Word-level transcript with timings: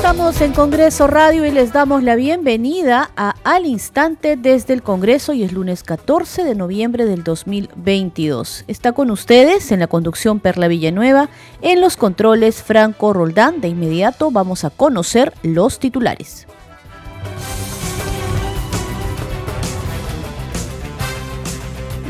Estamos 0.00 0.40
en 0.40 0.54
Congreso 0.54 1.06
Radio 1.08 1.44
y 1.44 1.50
les 1.50 1.74
damos 1.74 2.02
la 2.02 2.16
bienvenida 2.16 3.10
a 3.18 3.34
Al 3.44 3.66
Instante 3.66 4.36
desde 4.36 4.72
el 4.72 4.82
Congreso 4.82 5.34
y 5.34 5.42
es 5.42 5.52
lunes 5.52 5.82
14 5.82 6.42
de 6.42 6.54
noviembre 6.54 7.04
del 7.04 7.22
2022. 7.22 8.64
Está 8.66 8.92
con 8.92 9.10
ustedes 9.10 9.70
en 9.72 9.80
la 9.80 9.88
conducción 9.88 10.40
Perla 10.40 10.68
Villanueva, 10.68 11.28
en 11.60 11.82
los 11.82 11.98
controles 11.98 12.62
Franco 12.62 13.12
Roldán. 13.12 13.60
De 13.60 13.68
inmediato 13.68 14.30
vamos 14.30 14.64
a 14.64 14.70
conocer 14.70 15.34
los 15.42 15.78
titulares. 15.78 16.46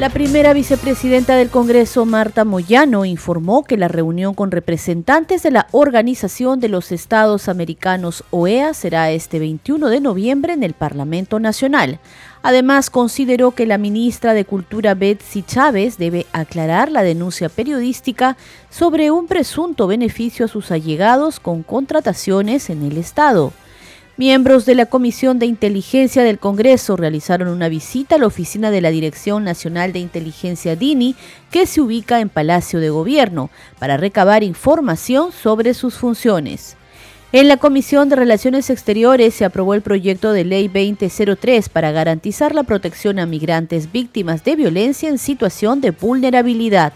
La 0.01 0.09
primera 0.09 0.55
vicepresidenta 0.55 1.37
del 1.37 1.51
Congreso, 1.51 2.07
Marta 2.07 2.47
Moyano, 2.47 3.05
informó 3.05 3.65
que 3.65 3.77
la 3.77 3.87
reunión 3.87 4.33
con 4.33 4.51
representantes 4.51 5.43
de 5.43 5.51
la 5.51 5.67
Organización 5.73 6.59
de 6.59 6.71
los 6.71 6.91
Estados 6.91 7.51
Americanos, 7.51 8.25
OEA, 8.31 8.73
será 8.73 9.11
este 9.11 9.39
21 9.39 9.91
de 9.91 10.01
noviembre 10.01 10.55
en 10.55 10.63
el 10.63 10.73
Parlamento 10.73 11.39
Nacional. 11.39 11.99
Además, 12.43 12.89
consideró 12.89 13.51
que 13.51 13.67
la 13.67 13.77
ministra 13.77 14.33
de 14.33 14.47
Cultura, 14.47 14.95
Betsy 14.95 15.43
Chávez, 15.43 15.99
debe 15.99 16.25
aclarar 16.33 16.91
la 16.91 17.03
denuncia 17.03 17.51
periodística 17.51 18.39
sobre 18.71 19.11
un 19.11 19.27
presunto 19.27 19.87
beneficio 19.87 20.47
a 20.47 20.49
sus 20.49 20.71
allegados 20.71 21.41
con 21.41 21.63
contrataciones 21.63 22.71
en 22.71 22.85
el 22.85 22.97
Estado. 22.97 23.53
Miembros 24.21 24.67
de 24.67 24.75
la 24.75 24.85
Comisión 24.85 25.39
de 25.39 25.47
Inteligencia 25.47 26.23
del 26.23 26.39
Congreso 26.39 26.95
realizaron 26.95 27.49
una 27.49 27.71
visita 27.71 28.17
a 28.17 28.19
la 28.19 28.27
oficina 28.27 28.71
de 28.71 28.83
la 28.83 28.91
Dirección 28.91 29.45
Nacional 29.45 29.95
de 29.95 30.01
Inteligencia 30.01 30.77
DINI, 30.77 31.17
que 31.51 31.65
se 31.65 31.81
ubica 31.81 32.21
en 32.21 32.29
Palacio 32.29 32.81
de 32.81 32.91
Gobierno, 32.91 33.49
para 33.79 33.97
recabar 33.97 34.43
información 34.43 35.33
sobre 35.33 35.73
sus 35.73 35.95
funciones. 35.95 36.77
En 37.33 37.49
la 37.49 37.57
Comisión 37.57 38.11
de 38.11 38.17
Relaciones 38.17 38.69
Exteriores 38.69 39.33
se 39.33 39.47
aprobó 39.47 39.73
el 39.73 39.81
proyecto 39.81 40.35
de 40.35 40.45
ley 40.45 40.69
2003 40.69 41.71
para 41.71 41.91
garantizar 41.91 42.55
la 42.55 42.65
protección 42.65 43.21
a 43.21 43.25
migrantes 43.25 43.91
víctimas 43.91 44.45
de 44.45 44.55
violencia 44.55 45.09
en 45.09 45.17
situación 45.17 45.81
de 45.81 45.93
vulnerabilidad. 45.93 46.93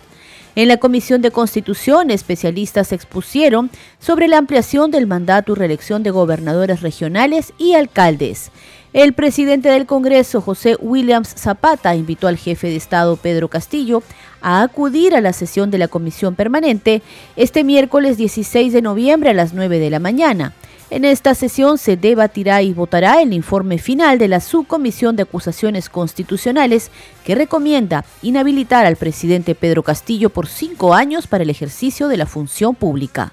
En 0.57 0.69
la 0.69 0.77
Comisión 0.77 1.21
de 1.21 1.33
Constitución, 1.33 2.13
especialistas 2.13 2.93
expusieron 2.93 3.71
sobre 3.99 4.29
la 4.29 4.39
ampliación 4.39 4.93
del 4.93 5.09
mandato 5.09 5.53
y 5.53 5.57
reelección 5.57 6.05
de 6.05 6.11
gobernadores 6.11 6.81
regionales 6.81 7.53
y 7.59 7.75
alcaldes. 7.75 8.53
El 8.93 9.15
presidente 9.15 9.69
del 9.69 9.87
Congreso, 9.87 10.41
José 10.41 10.77
Williams 10.81 11.35
Zapata, 11.37 11.97
invitó 11.97 12.29
al 12.29 12.37
jefe 12.37 12.69
de 12.69 12.77
Estado, 12.77 13.17
Pedro 13.17 13.49
Castillo, 13.49 14.05
a 14.43 14.63
acudir 14.63 15.17
a 15.17 15.21
la 15.21 15.33
sesión 15.33 15.73
de 15.73 15.79
la 15.79 15.89
Comisión 15.89 16.37
Permanente 16.37 17.03
este 17.35 17.65
miércoles 17.65 18.17
16 18.17 18.73
de 18.73 18.83
noviembre 18.83 19.31
a 19.31 19.35
las 19.35 19.55
9 19.55 19.81
de 19.81 19.91
la 19.91 19.99
mañana. 19.99 20.53
En 20.91 21.05
esta 21.05 21.35
sesión 21.35 21.79
se 21.79 21.97
debatirá 21.97 22.61
y 22.63 22.73
votará 22.73 23.23
el 23.23 23.33
informe 23.33 23.79
final 23.79 24.19
de 24.19 24.29
la 24.29 24.41
Subcomisión 24.41 25.17
de 25.17 25.23
Acusaciones 25.23 25.89
Constitucionales 25.89 26.91
que 27.25 27.35
recomienda 27.35 28.05
inhabilitar 28.23 28.85
al 28.85 28.97
presidente 28.97 29.55
Pedro 29.55 29.83
Castillo 29.83 30.29
por 30.29 30.47
cinco 30.47 30.93
años 30.93 31.27
para 31.27 31.43
el 31.43 31.51
ejercicio 31.51 32.09
de 32.09 32.19
la 32.19 32.27
función 32.27 32.75
pública. 32.75 33.33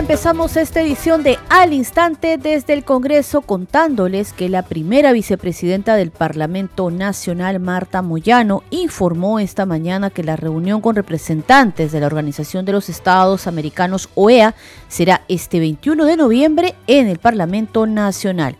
Empezamos 0.00 0.56
esta 0.56 0.80
edición 0.80 1.22
de 1.22 1.38
Al 1.50 1.74
Instante 1.74 2.38
desde 2.38 2.72
el 2.72 2.84
Congreso 2.84 3.42
contándoles 3.42 4.32
que 4.32 4.48
la 4.48 4.62
primera 4.62 5.12
vicepresidenta 5.12 5.94
del 5.94 6.10
Parlamento 6.10 6.90
Nacional, 6.90 7.60
Marta 7.60 8.00
Moyano, 8.00 8.62
informó 8.70 9.40
esta 9.40 9.66
mañana 9.66 10.08
que 10.08 10.24
la 10.24 10.36
reunión 10.36 10.80
con 10.80 10.96
representantes 10.96 11.92
de 11.92 12.00
la 12.00 12.06
Organización 12.06 12.64
de 12.64 12.72
los 12.72 12.88
Estados 12.88 13.46
Americanos, 13.46 14.08
OEA, 14.14 14.54
será 14.88 15.20
este 15.28 15.60
21 15.60 16.06
de 16.06 16.16
noviembre 16.16 16.74
en 16.86 17.06
el 17.06 17.18
Parlamento 17.18 17.86
Nacional. 17.86 18.56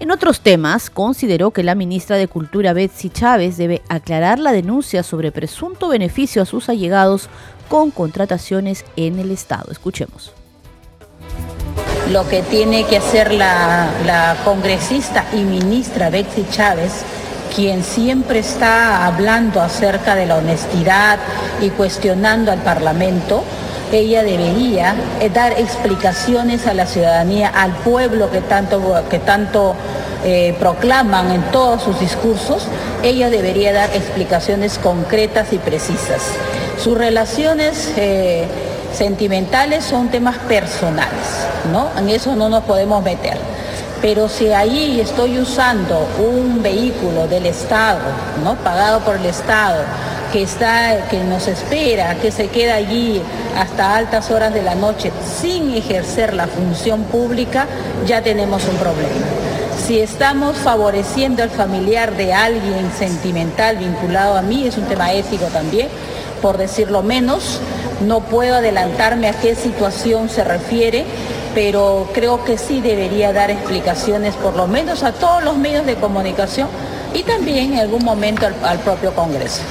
En 0.00 0.10
otros 0.10 0.42
temas, 0.42 0.90
consideró 0.90 1.50
que 1.50 1.62
la 1.62 1.74
ministra 1.74 2.18
de 2.18 2.28
Cultura 2.28 2.74
Betsy 2.74 3.08
Chávez 3.08 3.56
debe 3.56 3.80
aclarar 3.88 4.38
la 4.38 4.52
denuncia 4.52 5.02
sobre 5.02 5.32
presunto 5.32 5.88
beneficio 5.88 6.42
a 6.42 6.46
sus 6.46 6.68
allegados 6.68 7.30
con 7.70 7.90
contrataciones 7.90 8.84
en 8.96 9.18
el 9.18 9.30
Estado. 9.30 9.72
Escuchemos 9.72 10.34
lo 12.10 12.28
que 12.28 12.42
tiene 12.42 12.84
que 12.84 12.98
hacer 12.98 13.32
la, 13.32 14.36
congresista 14.44 15.24
y 15.32 15.38
ministra 15.38 16.10
Betsy 16.10 16.46
Chávez, 16.50 16.92
quien 17.54 17.82
siempre 17.82 18.40
está 18.40 19.06
hablando 19.06 19.60
acerca 19.60 20.14
de 20.14 20.26
la 20.26 20.36
honestidad 20.36 21.18
y 21.60 21.70
cuestionando 21.70 22.52
al 22.52 22.58
Parlamento, 22.58 23.44
ella 23.92 24.22
debería 24.22 24.94
eh, 25.20 25.30
dar 25.30 25.52
explicaciones 25.52 26.66
a 26.66 26.74
la 26.74 26.86
ciudadanía, 26.86 27.48
al 27.48 27.72
pueblo 27.72 28.30
que 28.30 28.40
tanto, 28.40 29.04
que 29.08 29.20
tanto 29.20 29.74
eh, 30.24 30.54
proclaman 30.58 31.30
en 31.30 31.42
todos 31.52 31.82
sus 31.82 32.00
discursos, 32.00 32.66
ella 33.02 33.30
debería 33.30 33.72
dar 33.72 33.90
explicaciones 33.94 34.78
concretas 34.78 35.52
y 35.52 35.58
precisas. 35.58 36.22
Sus 36.82 36.98
relaciones... 36.98 37.92
Eh, 37.96 38.46
sentimentales 38.94 39.84
son 39.84 40.08
temas 40.08 40.38
personales, 40.38 41.48
¿no? 41.72 41.88
En 41.98 42.08
eso 42.08 42.34
no 42.36 42.48
nos 42.48 42.64
podemos 42.64 43.02
meter. 43.02 43.38
Pero 44.00 44.28
si 44.28 44.52
ahí 44.52 45.00
estoy 45.00 45.38
usando 45.38 46.06
un 46.18 46.62
vehículo 46.62 47.26
del 47.26 47.46
Estado, 47.46 48.00
¿no? 48.42 48.54
Pagado 48.56 49.00
por 49.00 49.16
el 49.16 49.26
Estado, 49.26 49.82
que 50.32 50.42
está, 50.42 51.06
que 51.08 51.22
nos 51.24 51.46
espera, 51.46 52.16
que 52.16 52.30
se 52.30 52.48
queda 52.48 52.74
allí 52.74 53.22
hasta 53.56 53.96
altas 53.96 54.30
horas 54.30 54.52
de 54.52 54.62
la 54.62 54.74
noche 54.74 55.12
sin 55.40 55.72
ejercer 55.74 56.34
la 56.34 56.48
función 56.48 57.04
pública, 57.04 57.66
ya 58.06 58.20
tenemos 58.20 58.64
un 58.64 58.76
problema. 58.76 59.24
Si 59.86 60.00
estamos 60.00 60.56
favoreciendo 60.56 61.42
al 61.42 61.50
familiar 61.50 62.16
de 62.16 62.32
alguien 62.32 62.90
sentimental 62.98 63.76
vinculado 63.76 64.36
a 64.36 64.42
mí, 64.42 64.66
es 64.66 64.76
un 64.76 64.84
tema 64.84 65.12
ético 65.12 65.44
también, 65.46 65.88
por 66.42 66.58
decirlo 66.58 67.02
menos, 67.02 67.60
no 68.04 68.20
puedo 68.20 68.56
adelantarme 68.56 69.28
a 69.28 69.32
qué 69.34 69.54
situación 69.54 70.28
se 70.28 70.42
refiere, 70.42 71.04
pero 71.54 72.08
creo 72.12 72.44
que 72.44 72.58
sí 72.58 72.80
debería 72.80 73.32
dar 73.32 73.50
explicaciones 73.50 74.34
por 74.34 74.56
lo 74.56 74.66
menos 74.66 75.02
a 75.02 75.12
todos 75.12 75.42
los 75.42 75.56
medios 75.56 75.86
de 75.86 75.94
comunicación 75.94 76.68
y 77.14 77.22
también 77.22 77.74
en 77.74 77.78
algún 77.78 78.04
momento 78.04 78.46
al, 78.62 78.78
propio 78.80 79.14
Congreso. 79.14 79.62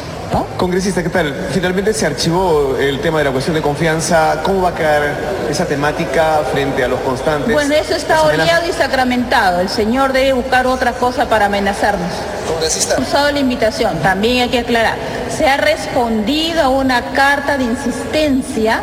Congresista, 0.57 1.03
¿qué 1.03 1.09
tal? 1.09 1.35
Finalmente 1.51 1.93
se 1.93 2.07
archivó 2.07 2.75
el 2.79 2.99
tema 3.01 3.19
de 3.19 3.25
la 3.25 3.31
cuestión 3.31 3.55
de 3.55 3.61
confianza. 3.61 4.41
¿Cómo 4.43 4.63
va 4.63 4.69
a 4.69 4.75
quedar 4.75 5.03
esa 5.47 5.66
temática 5.66 6.41
frente 6.51 6.83
a 6.83 6.88
los 6.88 6.99
constantes? 7.01 7.53
Bueno, 7.53 7.75
eso 7.75 7.93
está 7.93 8.23
oleado 8.23 8.67
y 8.67 8.72
sacramentado. 8.72 9.59
El 9.59 9.69
señor 9.69 10.11
debe 10.11 10.33
buscar 10.33 10.66
otra 10.66 10.93
cosa 10.93 11.27
para 11.27 11.45
amenazarnos. 11.45 12.09
Congresista. 12.47 12.95
Usado 12.99 13.31
la 13.31 13.39
invitación, 13.39 13.99
también 13.99 14.43
hay 14.43 14.49
que 14.49 14.59
aclarar. 14.59 14.95
Se 15.29 15.47
ha 15.47 15.57
respondido 15.57 16.63
a 16.63 16.69
una 16.69 17.11
carta 17.11 17.57
de 17.57 17.66
insistencia 17.66 18.81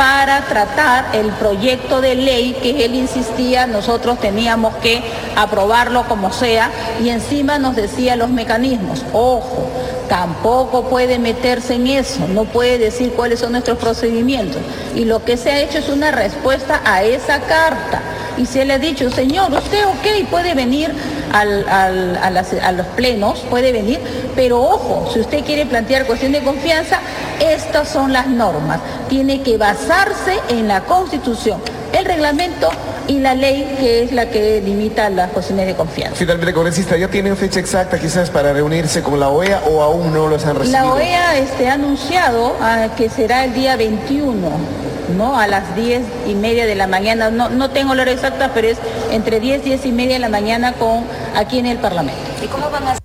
para 0.00 0.40
tratar 0.46 1.14
el 1.14 1.26
proyecto 1.32 2.00
de 2.00 2.14
ley 2.14 2.56
que 2.62 2.86
él 2.86 2.94
insistía, 2.94 3.66
nosotros 3.66 4.18
teníamos 4.18 4.74
que 4.76 5.02
aprobarlo 5.36 6.08
como 6.08 6.32
sea 6.32 6.70
y 7.04 7.10
encima 7.10 7.58
nos 7.58 7.76
decía 7.76 8.16
los 8.16 8.30
mecanismos. 8.30 9.04
Ojo, 9.12 9.68
tampoco 10.08 10.84
puede 10.84 11.18
meterse 11.18 11.74
en 11.74 11.86
eso, 11.86 12.26
no 12.28 12.46
puede 12.46 12.78
decir 12.78 13.12
cuáles 13.12 13.40
son 13.40 13.52
nuestros 13.52 13.76
procedimientos. 13.76 14.62
Y 14.94 15.04
lo 15.04 15.22
que 15.22 15.36
se 15.36 15.50
ha 15.50 15.60
hecho 15.60 15.76
es 15.76 15.90
una 15.90 16.10
respuesta 16.10 16.80
a 16.86 17.02
esa 17.02 17.38
carta. 17.40 18.00
Y 18.38 18.46
se 18.46 18.64
le 18.64 18.72
ha 18.72 18.78
dicho, 18.78 19.10
señor, 19.10 19.52
usted 19.52 19.84
ok, 19.84 20.30
puede 20.30 20.54
venir 20.54 20.94
a, 21.32 21.42
a 21.42 22.72
los 22.72 22.86
plenos, 22.96 23.40
puede 23.50 23.72
venir, 23.72 24.00
pero 24.34 24.60
ojo, 24.60 25.10
si 25.12 25.20
usted 25.20 25.44
quiere 25.44 25.66
plantear 25.66 26.06
cuestión 26.06 26.32
de 26.32 26.42
confianza, 26.42 27.00
estas 27.40 27.88
son 27.88 28.12
las 28.12 28.26
normas. 28.26 28.80
Tiene 29.08 29.42
que 29.42 29.56
basarse 29.56 30.38
en 30.48 30.68
la 30.68 30.82
Constitución, 30.82 31.60
el 31.92 32.04
reglamento 32.04 32.70
y 33.10 33.18
la 33.18 33.34
ley 33.34 33.76
que 33.78 34.04
es 34.04 34.12
la 34.12 34.30
que 34.30 34.60
limita 34.60 35.10
las 35.10 35.30
cuestiones 35.30 35.66
de 35.66 35.74
confianza. 35.74 36.16
Finalmente, 36.16 36.52
congresista, 36.52 36.96
¿ya 36.96 37.08
tienen 37.08 37.36
fecha 37.36 37.58
exacta 37.58 37.98
quizás 37.98 38.30
para 38.30 38.52
reunirse 38.52 39.02
con 39.02 39.18
la 39.18 39.28
OEA 39.30 39.62
o 39.68 39.82
aún 39.82 40.12
no 40.12 40.28
los 40.28 40.46
han 40.46 40.56
recibido? 40.56 40.80
La 40.80 40.92
OEA 40.92 41.38
este, 41.38 41.68
ha 41.68 41.74
anunciado 41.74 42.56
ah, 42.60 42.88
que 42.96 43.08
será 43.10 43.44
el 43.44 43.54
día 43.54 43.76
21. 43.76 44.38
¿No? 45.10 45.38
A 45.38 45.46
las 45.46 45.74
10 45.76 46.02
y 46.28 46.34
media 46.34 46.66
de 46.66 46.74
la 46.74 46.86
mañana, 46.86 47.30
no, 47.30 47.48
no 47.48 47.70
tengo 47.70 47.94
la 47.94 48.02
hora 48.02 48.12
exacta, 48.12 48.50
pero 48.54 48.68
es 48.68 48.78
entre 49.10 49.40
10 49.40 49.62
y 49.66 49.70
10 49.70 49.86
y 49.86 49.92
media 49.92 50.14
de 50.14 50.20
la 50.20 50.28
mañana 50.28 50.72
con, 50.74 51.04
aquí 51.34 51.58
en 51.58 51.66
el 51.66 51.78
Parlamento. 51.78 52.20
¿Y 52.42 52.46
cómo 52.46 52.70
van 52.70 52.86
a 52.88 52.99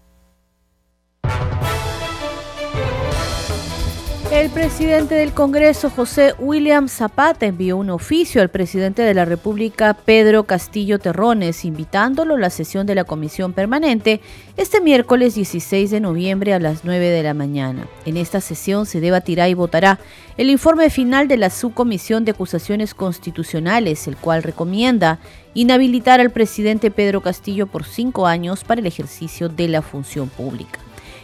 El 4.46 4.52
presidente 4.52 5.16
del 5.16 5.34
Congreso, 5.34 5.90
José 5.90 6.36
William 6.38 6.88
Zapata, 6.88 7.48
envió 7.48 7.78
un 7.78 7.90
oficio 7.90 8.44
al 8.44 8.50
presidente 8.50 9.02
de 9.02 9.16
la 9.16 9.26
República, 9.26 9.96
Pedro 9.96 10.44
Castillo 10.44 11.00
Terrones, 11.00 11.66
invitándolo 11.66 12.36
a 12.36 12.40
la 12.40 12.52
sesión 12.52 12.86
de 12.86 12.94
la 12.94 13.06
Comisión 13.06 13.54
Permanente 13.54 14.22
este 14.56 14.82
miércoles 14.82 15.34
16 15.34 15.90
de 15.90 16.00
noviembre 16.00 16.54
a 16.54 16.60
las 16.60 16.86
9 16.86 17.10
de 17.10 17.24
la 17.24 17.34
mañana. 17.34 17.88
En 18.06 18.18
esta 18.18 18.40
sesión 18.40 18.86
se 18.86 19.00
debatirá 19.00 19.50
y 19.50 19.56
votará 19.56 19.98
el 20.38 20.52
informe 20.52 20.92
final 20.92 21.28
de 21.28 21.38
la 21.38 21.50
Subcomisión 21.50 22.24
de 22.24 22.34
Acusaciones 22.34 22.94
Constitucionales, 22.94 24.08
el 24.08 24.16
cual 24.16 24.44
recomienda 24.44 25.18
inhabilitar 25.56 26.22
al 26.22 26.30
presidente 26.30 26.92
Pedro 26.92 27.22
Castillo 27.22 27.66
por 27.66 27.84
cinco 27.84 28.28
años 28.28 28.64
para 28.64 28.80
el 28.80 28.86
ejercicio 28.86 29.50
de 29.50 29.70
la 29.70 29.82
función 29.82 30.30
pública. 30.30 30.78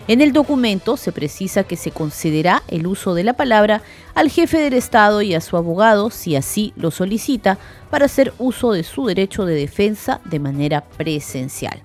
En 0.08 0.20
el 0.20 0.34
documento 0.34 0.98
se 0.98 1.12
precisa 1.12 1.64
que 1.64 1.78
se 1.78 1.92
concederá 1.92 2.64
el 2.68 2.88
uso 2.88 3.14
de 3.14 3.24
la 3.24 3.34
palabra 3.34 3.82
al 4.16 4.30
jefe 4.30 4.58
del 4.58 4.74
Estado 4.74 5.22
y 5.22 5.36
a 5.36 5.42
su 5.42 5.58
abogado, 5.58 6.10
si 6.10 6.36
así 6.36 6.74
lo 6.76 6.92
solicita, 6.92 7.60
para 7.90 8.06
hacer 8.06 8.34
uso 8.40 8.72
de 8.72 8.84
su 8.84 9.06
derecho 9.06 9.46
de 9.46 9.56
defensa 9.56 10.20
de 10.26 10.40
manera 10.40 10.82
presencial. 10.82 11.82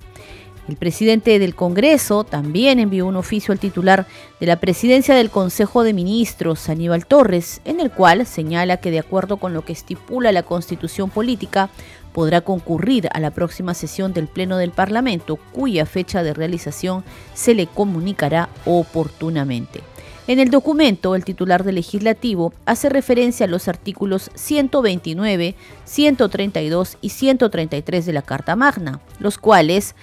El 0.68 0.76
presidente 0.76 1.38
del 1.38 1.54
Congreso 1.54 2.24
también 2.24 2.80
envió 2.80 3.06
un 3.06 3.14
oficio 3.14 3.52
al 3.52 3.60
titular 3.60 4.06
de 4.40 4.46
la 4.46 4.56
presidencia 4.56 5.14
del 5.14 5.30
Consejo 5.30 5.84
de 5.84 5.92
Ministros, 5.92 6.68
Aníbal 6.68 7.06
Torres, 7.06 7.60
en 7.64 7.78
el 7.78 7.92
cual 7.92 8.26
señala 8.26 8.78
que 8.78 8.90
de 8.90 8.98
acuerdo 8.98 9.36
con 9.36 9.54
lo 9.54 9.64
que 9.64 9.72
estipula 9.72 10.32
la 10.32 10.42
Constitución 10.42 11.08
Política, 11.08 11.70
podrá 12.16 12.40
concurrir 12.40 13.10
a 13.12 13.20
la 13.20 13.30
próxima 13.30 13.74
sesión 13.74 14.14
del 14.14 14.26
Pleno 14.26 14.56
del 14.56 14.70
Parlamento, 14.70 15.36
cuya 15.36 15.84
fecha 15.84 16.22
de 16.22 16.32
realización 16.32 17.04
se 17.34 17.52
le 17.52 17.66
comunicará 17.66 18.48
oportunamente. 18.64 19.82
En 20.26 20.38
el 20.38 20.50
documento, 20.50 21.14
el 21.14 21.26
titular 21.26 21.62
del 21.62 21.74
legislativo 21.74 22.54
hace 22.64 22.88
referencia 22.88 23.44
a 23.44 23.50
los 23.50 23.68
artículos 23.68 24.30
129, 24.34 25.56
132 25.84 26.96
y 27.02 27.10
133 27.10 28.06
de 28.06 28.12
la 28.14 28.22
Carta 28.22 28.56
Magna, 28.56 29.00
los 29.18 29.36
cuales 29.36 29.94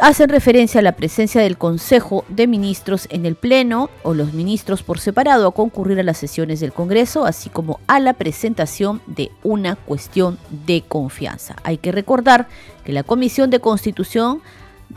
hacen 0.00 0.28
referencia 0.28 0.80
a 0.80 0.82
la 0.82 0.96
presencia 0.96 1.40
del 1.40 1.58
Consejo 1.58 2.24
de 2.28 2.46
Ministros 2.46 3.06
en 3.10 3.26
el 3.26 3.34
Pleno 3.34 3.90
o 4.02 4.14
los 4.14 4.32
ministros 4.32 4.82
por 4.82 4.98
separado 4.98 5.48
a 5.48 5.52
concurrir 5.52 6.00
a 6.00 6.02
las 6.02 6.18
sesiones 6.18 6.60
del 6.60 6.72
Congreso, 6.72 7.24
así 7.24 7.50
como 7.50 7.80
a 7.86 8.00
la 8.00 8.14
presentación 8.14 9.00
de 9.06 9.30
una 9.42 9.76
cuestión 9.76 10.38
de 10.66 10.82
confianza. 10.82 11.56
Hay 11.62 11.78
que 11.78 11.92
recordar 11.92 12.48
que 12.84 12.92
la 12.92 13.02
Comisión 13.02 13.50
de 13.50 13.60
Constitución 13.60 14.42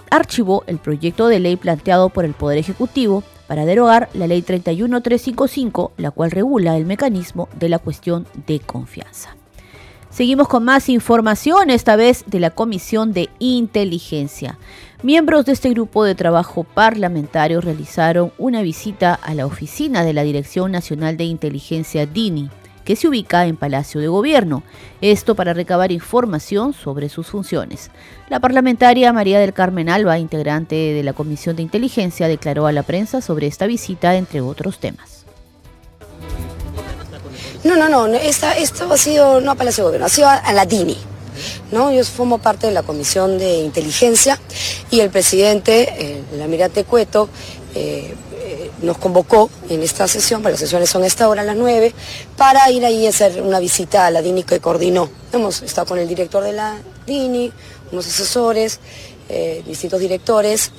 archivó 0.09 0.63
el 0.67 0.77
proyecto 0.77 1.27
de 1.27 1.39
ley 1.39 1.55
planteado 1.55 2.09
por 2.09 2.25
el 2.25 2.33
Poder 2.33 2.57
Ejecutivo 2.57 3.23
para 3.47 3.65
derogar 3.65 4.09
la 4.13 4.27
Ley 4.27 4.41
31355, 4.41 5.93
la 5.97 6.11
cual 6.11 6.31
regula 6.31 6.75
el 6.75 6.85
mecanismo 6.85 7.47
de 7.57 7.69
la 7.69 7.79
cuestión 7.79 8.27
de 8.45 8.59
confianza. 8.59 9.36
Seguimos 10.17 10.47
con 10.47 10.63
más 10.63 10.89
información, 10.89 11.69
esta 11.69 11.95
vez 11.95 12.23
de 12.25 12.39
la 12.39 12.49
Comisión 12.49 13.13
de 13.13 13.29
Inteligencia. 13.37 14.57
Miembros 15.03 15.45
de 15.45 15.51
este 15.51 15.69
grupo 15.69 16.03
de 16.03 16.15
trabajo 16.15 16.63
parlamentario 16.63 17.61
realizaron 17.61 18.31
una 18.39 18.63
visita 18.63 19.13
a 19.13 19.35
la 19.35 19.45
oficina 19.45 20.03
de 20.03 20.13
la 20.13 20.23
Dirección 20.23 20.71
Nacional 20.71 21.17
de 21.17 21.25
Inteligencia 21.25 22.07
DINI, 22.07 22.49
que 22.83 22.95
se 22.95 23.07
ubica 23.07 23.45
en 23.45 23.57
Palacio 23.57 24.01
de 24.01 24.07
Gobierno, 24.07 24.63
esto 25.01 25.35
para 25.35 25.53
recabar 25.53 25.91
información 25.91 26.73
sobre 26.73 27.09
sus 27.09 27.27
funciones. 27.27 27.91
La 28.27 28.39
parlamentaria 28.39 29.13
María 29.13 29.39
del 29.39 29.53
Carmen 29.53 29.87
Alba, 29.87 30.17
integrante 30.17 30.73
de 30.73 31.03
la 31.03 31.13
Comisión 31.13 31.55
de 31.55 31.61
Inteligencia, 31.61 32.27
declaró 32.27 32.65
a 32.65 32.71
la 32.71 32.81
prensa 32.81 33.21
sobre 33.21 33.45
esta 33.45 33.67
visita, 33.67 34.15
entre 34.15 34.41
otros 34.41 34.79
temas. 34.79 35.16
No, 37.63 37.75
no, 37.75 37.89
no, 37.89 38.05
esta, 38.15 38.57
esto 38.57 38.91
ha 38.91 38.97
sido 38.97 39.41
no 39.41 39.51
a 39.51 39.55
Palacio 39.55 39.83
de 39.83 39.87
Gobierno, 39.87 40.05
ha 40.05 40.09
sido 40.09 40.29
a 40.29 40.53
la 40.53 40.65
DINI. 40.65 40.97
¿no? 41.71 41.91
Yo 41.91 42.03
formo 42.03 42.37
parte 42.37 42.67
de 42.67 42.73
la 42.73 42.83
Comisión 42.83 43.37
de 43.37 43.59
Inteligencia 43.59 44.39
y 44.89 44.99
el 44.99 45.09
presidente, 45.09 46.23
el 46.33 46.41
almirante 46.41 46.83
Cueto, 46.83 47.29
eh, 47.75 48.13
eh, 48.33 48.71
nos 48.81 48.97
convocó 48.97 49.49
en 49.69 49.83
esta 49.83 50.07
sesión, 50.07 50.41
para 50.41 50.51
las 50.51 50.59
sesiones 50.59 50.89
son 50.89 51.03
esta 51.03 51.27
hora 51.27 51.41
a 51.41 51.45
las 51.45 51.55
9, 51.55 51.93
para 52.37 52.69
ir 52.71 52.85
ahí 52.85 53.05
a 53.05 53.09
hacer 53.09 53.41
una 53.41 53.59
visita 53.59 54.05
a 54.05 54.11
la 54.11 54.21
DINI 54.21 54.43
que 54.43 54.59
coordinó. 54.59 55.09
Hemos 55.33 55.61
estado 55.61 55.87
con 55.87 55.99
el 55.99 56.07
director 56.07 56.43
de 56.43 56.53
la 56.53 56.77
DINI, 57.05 57.51
unos 57.91 58.07
asesores, 58.07 58.79
eh, 59.29 59.63
distintos 59.65 59.99
directores, 59.99 60.71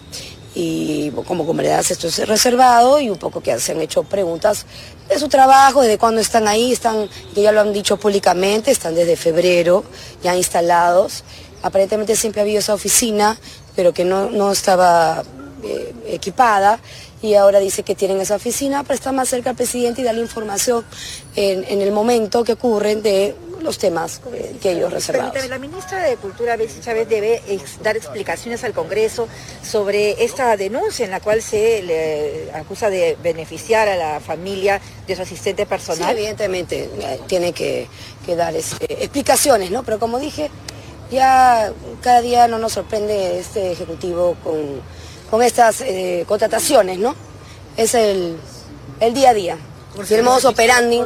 y 0.60 1.12
como 1.24 1.46
comunidades 1.46 1.92
esto 1.92 2.08
es 2.08 2.26
reservado 2.26 2.98
y 2.98 3.08
un 3.10 3.16
poco 3.16 3.40
que 3.40 3.56
se 3.60 3.70
han 3.70 3.80
hecho 3.80 4.02
preguntas 4.02 4.66
de 5.08 5.16
su 5.16 5.28
trabajo, 5.28 5.82
desde 5.82 5.98
cuándo 5.98 6.20
están 6.20 6.48
ahí, 6.48 6.72
están, 6.72 7.08
ya 7.36 7.52
lo 7.52 7.60
han 7.60 7.72
dicho 7.72 7.96
públicamente, 7.96 8.72
están 8.72 8.96
desde 8.96 9.14
febrero 9.14 9.84
ya 10.20 10.34
instalados. 10.36 11.22
Aparentemente 11.62 12.16
siempre 12.16 12.40
ha 12.40 12.42
habido 12.42 12.58
esa 12.58 12.74
oficina, 12.74 13.38
pero 13.76 13.94
que 13.94 14.04
no, 14.04 14.50
estaba 14.50 15.22
eh, 15.62 15.94
equipada 16.08 16.80
y 17.22 17.34
ahora 17.34 17.58
dice 17.58 17.82
que 17.82 17.94
tienen 17.94 18.20
esa 18.20 18.36
oficina 18.36 18.82
para 18.82 18.94
estar 18.94 19.12
más 19.12 19.28
cerca 19.28 19.50
al 19.50 19.56
presidente 19.56 20.02
y 20.02 20.04
darle 20.04 20.20
información 20.20 20.84
en, 21.36 21.64
en 21.64 21.80
el 21.80 21.92
momento 21.92 22.44
que 22.44 22.52
ocurren 22.52 23.02
de 23.02 23.34
los 23.62 23.78
temas 23.78 24.20
eh, 24.32 24.56
que 24.60 24.72
ellos 24.72 24.92
reservados. 24.92 25.46
la 25.48 25.58
ministra 25.58 26.02
de 26.02 26.16
Cultura, 26.16 26.56
Betsy 26.56 26.80
Chávez, 26.80 27.08
debe 27.08 27.42
dar 27.82 27.96
explicaciones 27.96 28.64
al 28.64 28.72
Congreso 28.72 29.28
sobre 29.62 30.22
esta 30.24 30.56
denuncia 30.56 31.04
en 31.04 31.10
la 31.10 31.20
cual 31.20 31.42
se 31.42 31.82
le 31.82 32.52
acusa 32.52 32.90
de 32.90 33.16
beneficiar 33.22 33.88
a 33.88 33.96
la 33.96 34.20
familia 34.20 34.80
de 35.06 35.16
su 35.16 35.22
asistente 35.22 35.66
personal. 35.66 36.10
Sí, 36.10 36.18
evidentemente, 36.18 36.88
eh, 37.00 37.20
tiene 37.26 37.52
que, 37.52 37.88
dar 38.36 38.54
este, 38.54 39.04
explicaciones, 39.04 39.70
¿no? 39.70 39.82
Pero 39.82 39.98
como 39.98 40.18
dije, 40.18 40.50
ya 41.10 41.72
cada 42.02 42.20
día 42.20 42.46
no 42.46 42.58
nos 42.58 42.72
sorprende 42.72 43.38
este 43.38 43.72
Ejecutivo 43.72 44.36
con, 44.44 44.82
con 45.30 45.42
estas 45.42 45.80
eh, 45.80 46.24
contrataciones, 46.26 46.98
¿no? 46.98 47.14
Es 47.76 47.94
el, 47.94 48.36
el 49.00 49.14
día 49.14 49.30
a 49.30 49.34
día 49.34 49.58
el 50.10 50.22
modus 50.22 50.44
operandi, 50.44 51.00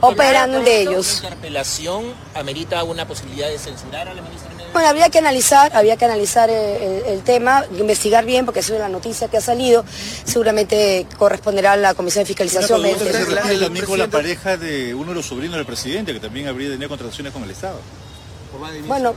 operando 0.00 0.60
de 0.60 0.82
ellos. 0.82 1.20
¿La 1.22 1.30
interpelación 1.30 2.14
amerita 2.34 2.84
una 2.84 3.06
posibilidad 3.06 3.48
de 3.48 3.58
censurar 3.58 4.08
a 4.08 4.14
la 4.14 4.22
ministra? 4.22 4.48
Bueno, 4.72 4.88
habría 4.88 5.08
que 5.08 5.18
analizar, 5.18 5.74
habría 5.74 5.96
que 5.96 6.04
analizar 6.04 6.50
el, 6.50 7.22
tema, 7.22 7.64
investigar 7.78 8.24
bien, 8.24 8.44
porque 8.44 8.60
es 8.60 8.70
una 8.70 8.88
noticia 8.88 9.28
que 9.28 9.38
ha 9.38 9.40
salido, 9.40 9.84
seguramente 10.24 11.06
corresponderá 11.16 11.72
a 11.72 11.76
la 11.76 11.94
Comisión 11.94 12.22
de 12.22 12.26
Fiscalización. 12.26 12.82
Pero 12.82 12.98
se 12.98 13.24
refiere 13.24 13.58
también 13.60 13.86
con 13.86 13.98
la 13.98 14.08
pareja 14.08 14.56
de 14.56 14.94
uno 14.94 15.08
de 15.08 15.14
los 15.14 15.26
sobrinos 15.26 15.56
del 15.56 15.66
presidente, 15.66 16.12
que 16.12 16.20
también 16.20 16.48
habría 16.48 16.68
tenido 16.68 16.88
contrataciones 16.88 17.32
con 17.32 17.42
el 17.44 17.50
Estado. 17.50 17.80
Bueno, 18.86 19.14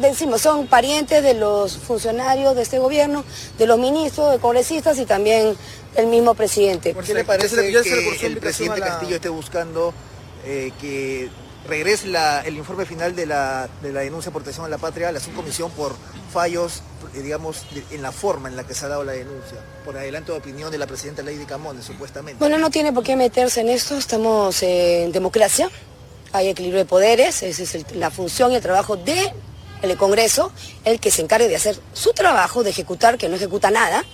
decimos, 0.00 0.42
son 0.42 0.66
parientes 0.66 1.22
de 1.22 1.34
los 1.34 1.76
funcionarios 1.76 2.54
de 2.56 2.62
este 2.62 2.78
gobierno, 2.78 3.24
de 3.58 3.66
los 3.66 3.78
ministros, 3.78 4.32
de 4.32 4.38
congresistas 4.38 4.98
y 4.98 5.06
también 5.06 5.56
el 5.96 6.06
mismo 6.06 6.34
presidente. 6.34 6.94
¿Por 6.94 7.04
qué 7.04 7.14
le 7.14 7.24
parece 7.24 7.56
que 7.56 8.26
el 8.26 8.38
presidente 8.38 8.80
Castillo 8.80 9.16
esté 9.16 9.28
buscando 9.28 9.92
eh, 10.44 10.72
que 10.80 11.28
regrese 11.66 12.08
el 12.44 12.56
informe 12.56 12.84
final 12.86 13.16
de 13.16 13.26
la, 13.26 13.68
denuncia 13.82 14.30
por 14.30 14.42
protección 14.42 14.66
a 14.66 14.68
la 14.68 14.78
patria 14.78 15.08
a 15.08 15.12
la 15.12 15.20
subcomisión 15.20 15.70
por 15.72 15.94
fallos, 16.32 16.82
eh, 17.14 17.20
digamos, 17.20 17.64
en 17.90 18.02
la 18.02 18.12
forma 18.12 18.48
en 18.48 18.56
la 18.56 18.64
que 18.64 18.74
se 18.74 18.84
ha 18.84 18.88
dado 18.88 19.04
la 19.04 19.12
denuncia, 19.12 19.58
por 19.84 19.96
adelanto 19.96 20.32
de 20.32 20.38
opinión 20.38 20.70
de 20.70 20.78
la 20.78 20.86
presidenta 20.86 21.22
Lady 21.22 21.44
Camones, 21.44 21.84
supuestamente? 21.84 22.38
Bueno, 22.38 22.58
no 22.58 22.70
tiene 22.70 22.92
por 22.92 23.02
qué 23.02 23.16
meterse 23.16 23.60
en 23.60 23.70
esto, 23.70 23.96
estamos 23.96 24.62
en 24.62 25.12
democracia, 25.12 25.68
hay 26.32 26.48
equilibrio 26.48 26.78
de 26.78 26.84
poderes, 26.84 27.42
esa 27.42 27.62
es 27.62 27.92
la 27.94 28.10
función 28.10 28.52
y 28.52 28.56
el 28.56 28.62
trabajo 28.62 28.96
de 28.96 29.32
el 29.82 29.96
Congreso, 29.96 30.52
el 30.84 31.00
que 31.00 31.10
se 31.10 31.22
encargue 31.22 31.48
de 31.48 31.56
hacer 31.56 31.78
su 31.92 32.12
trabajo, 32.12 32.62
de 32.62 32.70
ejecutar, 32.70 33.18
que 33.18 33.28
no 33.28 33.36
ejecuta 33.36 33.70
nada, 33.70 34.04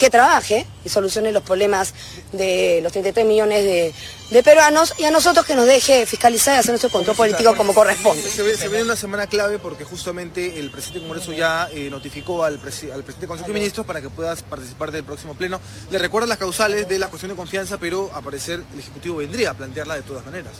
que 0.00 0.08
trabaje 0.08 0.66
y 0.82 0.88
solucione 0.88 1.30
los 1.30 1.42
problemas 1.42 1.92
de 2.32 2.80
los 2.82 2.90
33 2.90 3.26
millones 3.26 3.92
de, 4.30 4.42
peruanos 4.42 4.94
y 4.96 5.04
a 5.04 5.10
nosotros 5.10 5.44
que 5.44 5.54
nos 5.54 5.66
deje 5.66 6.06
fiscalizar 6.06 6.54
y 6.54 6.58
hacer 6.58 6.70
nuestro 6.70 6.88
control 6.90 7.14
político 7.14 7.54
como 7.54 7.74
corresponde. 7.74 8.22
Se, 8.22 8.68
ve, 8.68 8.82
una 8.82 8.96
semana 8.96 9.26
clave 9.26 9.58
porque 9.58 9.84
justamente 9.84 10.58
el 10.58 10.70
presidente 10.70 11.00
del 11.00 11.08
Congreso 11.08 11.32
ya 11.34 11.68
eh, 11.74 11.90
notificó 11.90 12.42
al, 12.44 12.58
presidente 12.58 13.20
del 13.20 13.28
Consejo 13.28 13.48
de 13.48 13.54
Ministros 13.54 13.84
para 13.84 14.00
que 14.00 14.08
puedas 14.08 14.42
participar 14.42 14.90
del 14.90 15.04
próximo 15.04 15.34
pleno. 15.34 15.60
Le 15.90 15.98
recuerda 15.98 16.26
las 16.26 16.38
causales 16.38 16.88
de 16.88 16.98
la 16.98 17.08
cuestión 17.08 17.30
de 17.30 17.36
confianza, 17.36 17.76
pero 17.76 18.10
a 18.14 18.22
parecer 18.22 18.62
el 18.72 18.78
Ejecutivo 18.78 19.16
vendría 19.16 19.50
a 19.50 19.54
plantearla 19.54 19.96
de 19.96 20.02
todas 20.02 20.24
maneras. 20.24 20.54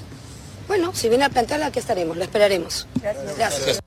Bueno, 0.69 0.95
si 0.95 1.09
viene 1.09 1.25
a 1.25 1.31
plantearla, 1.31 1.67
aquí 1.67 1.79
estaremos, 1.79 2.19
la 2.19 2.25
esperaremos. 2.25 2.87
Gracias. 3.01 3.81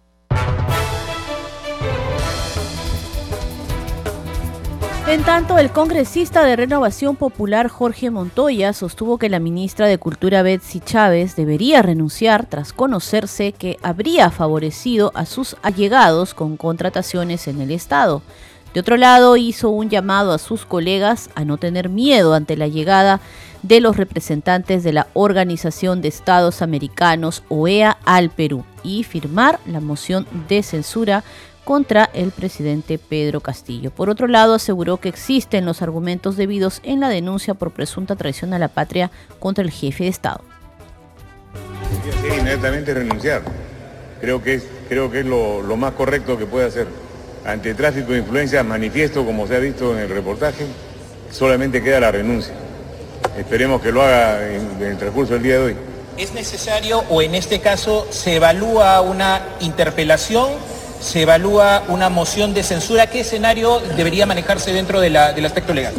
En 5.13 5.22
tanto, 5.22 5.60
el 5.60 5.70
congresista 5.70 6.43
de 6.43 6.55
Renovación 6.55 7.15
Popular 7.15 7.67
Jorge 7.67 8.10
Montoya 8.10 8.74
sostuvo 8.74 9.20
que 9.20 9.29
la 9.29 9.38
ministra 9.38 9.86
de 9.86 10.00
Cultura 10.00 10.41
Betsy 10.41 10.79
Chávez 10.79 11.36
debería 11.36 11.84
renunciar 11.84 12.48
tras 12.48 12.74
conocerse 12.74 13.51
que 13.51 13.77
habría 13.84 14.32
favorecido 14.32 15.12
a 15.13 15.27
sus 15.27 15.55
allegados 15.62 16.34
con 16.34 16.58
contrataciones 16.58 17.48
en 17.48 17.62
el 17.62 17.70
Estado. 17.70 18.24
De 18.74 18.79
otro 18.79 18.98
lado, 18.98 19.38
hizo 19.38 19.70
un 19.70 19.91
llamado 19.91 20.32
a 20.32 20.39
sus 20.39 20.65
colegas 20.65 21.29
a 21.36 21.46
no 21.46 21.58
tener 21.58 21.89
miedo 21.89 22.34
ante 22.34 22.58
la 22.58 22.67
llegada 22.67 23.22
de 23.62 23.82
los 23.82 23.98
representantes 23.98 24.84
de 24.84 24.93
la 24.93 25.05
Organización 25.13 26.01
de 26.01 26.08
Estados 26.08 26.63
Americanos, 26.63 27.43
OEA, 27.50 28.00
al 28.03 28.32
Perú 28.32 28.65
y 28.82 29.03
firmar 29.03 29.60
la 29.67 29.79
moción 29.79 30.25
de 30.50 30.63
censura 30.63 31.24
contra 31.63 32.10
el 32.13 32.32
presidente 32.32 32.98
Pedro 32.98 33.41
Castillo. 33.41 33.91
Por 33.91 34.10
otro 34.10 34.27
lado, 34.27 34.53
aseguró 34.53 34.98
que 34.98 35.10
existen 35.10 35.65
los 35.65 35.82
argumentos 35.82 36.36
debidos 36.36 36.82
en 36.84 37.00
la 37.00 37.10
denuncia 37.10 37.53
por 37.53 37.72
presunta 37.72 38.15
traición 38.15 38.53
a 38.53 38.60
la 38.60 38.67
patria 38.67 39.12
contra 39.39 39.63
el 39.63 39.72
jefe 39.72 40.05
de 40.05 40.10
Estado. 40.10 40.41
Sí, 42.22 42.27
inmediatamente 42.39 42.93
renunciar. 42.93 43.41
Creo 44.20 44.41
que 44.41 44.55
es, 44.55 44.63
creo 44.89 45.12
que 45.12 45.22
es 45.22 45.25
lo, 45.25 45.62
lo 45.62 45.77
más 45.77 45.93
correcto 45.93 46.38
que 46.38 46.46
puede 46.46 46.67
hacer. 46.67 46.88
Ante 47.46 47.74
tráfico 47.74 48.13
de 48.13 48.20
influencia 48.20 48.63
manifiesto, 48.63 49.25
como 49.25 49.48
se 49.48 49.55
ha 49.55 49.60
visto 49.60 49.93
en 49.93 50.00
el 50.00 50.10
reportaje, 50.10 50.65
solamente 51.32 51.84
queda 51.84 52.00
la 52.00 52.12
renuncia. 52.12 52.53
Esperemos 53.38 53.82
que 53.82 53.91
lo 53.91 54.01
haga 54.01 54.50
en, 54.50 54.62
en 54.79 54.84
el 54.84 54.98
transcurso 54.98 55.34
del 55.34 55.43
día 55.43 55.53
de 55.55 55.60
hoy. 55.60 55.75
¿Es 56.17 56.34
necesario 56.34 57.03
o 57.10 57.22
en 57.22 57.36
este 57.36 57.60
caso 57.60 58.08
se 58.12 58.36
evalúa 58.36 59.01
una 59.01 59.41
interpelación 59.60 60.51
se 61.04 61.22
evalúa 61.22 61.84
una 61.90 62.10
moción 62.10 62.54
de 62.54 62.64
censura. 62.64 63.08
¿Qué 63.08 63.20
escenario 63.20 63.82
debería 63.96 64.26
manejarse 64.26 64.72
dentro 64.72 65.02
de 65.02 65.10
la, 65.10 65.34
del 65.34 65.46
aspecto 65.46 65.74
legal? 65.74 65.94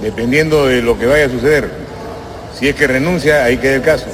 Dependiendo 0.00 0.66
de 0.66 0.82
lo 0.82 0.98
que 0.98 1.06
vaya 1.06 1.26
a 1.26 1.28
suceder. 1.28 1.70
Si 2.58 2.68
es 2.68 2.74
que 2.74 2.86
renuncia, 2.86 3.44
ahí 3.44 3.58
queda 3.58 3.74
el 3.74 3.82
caso. 3.82 4.06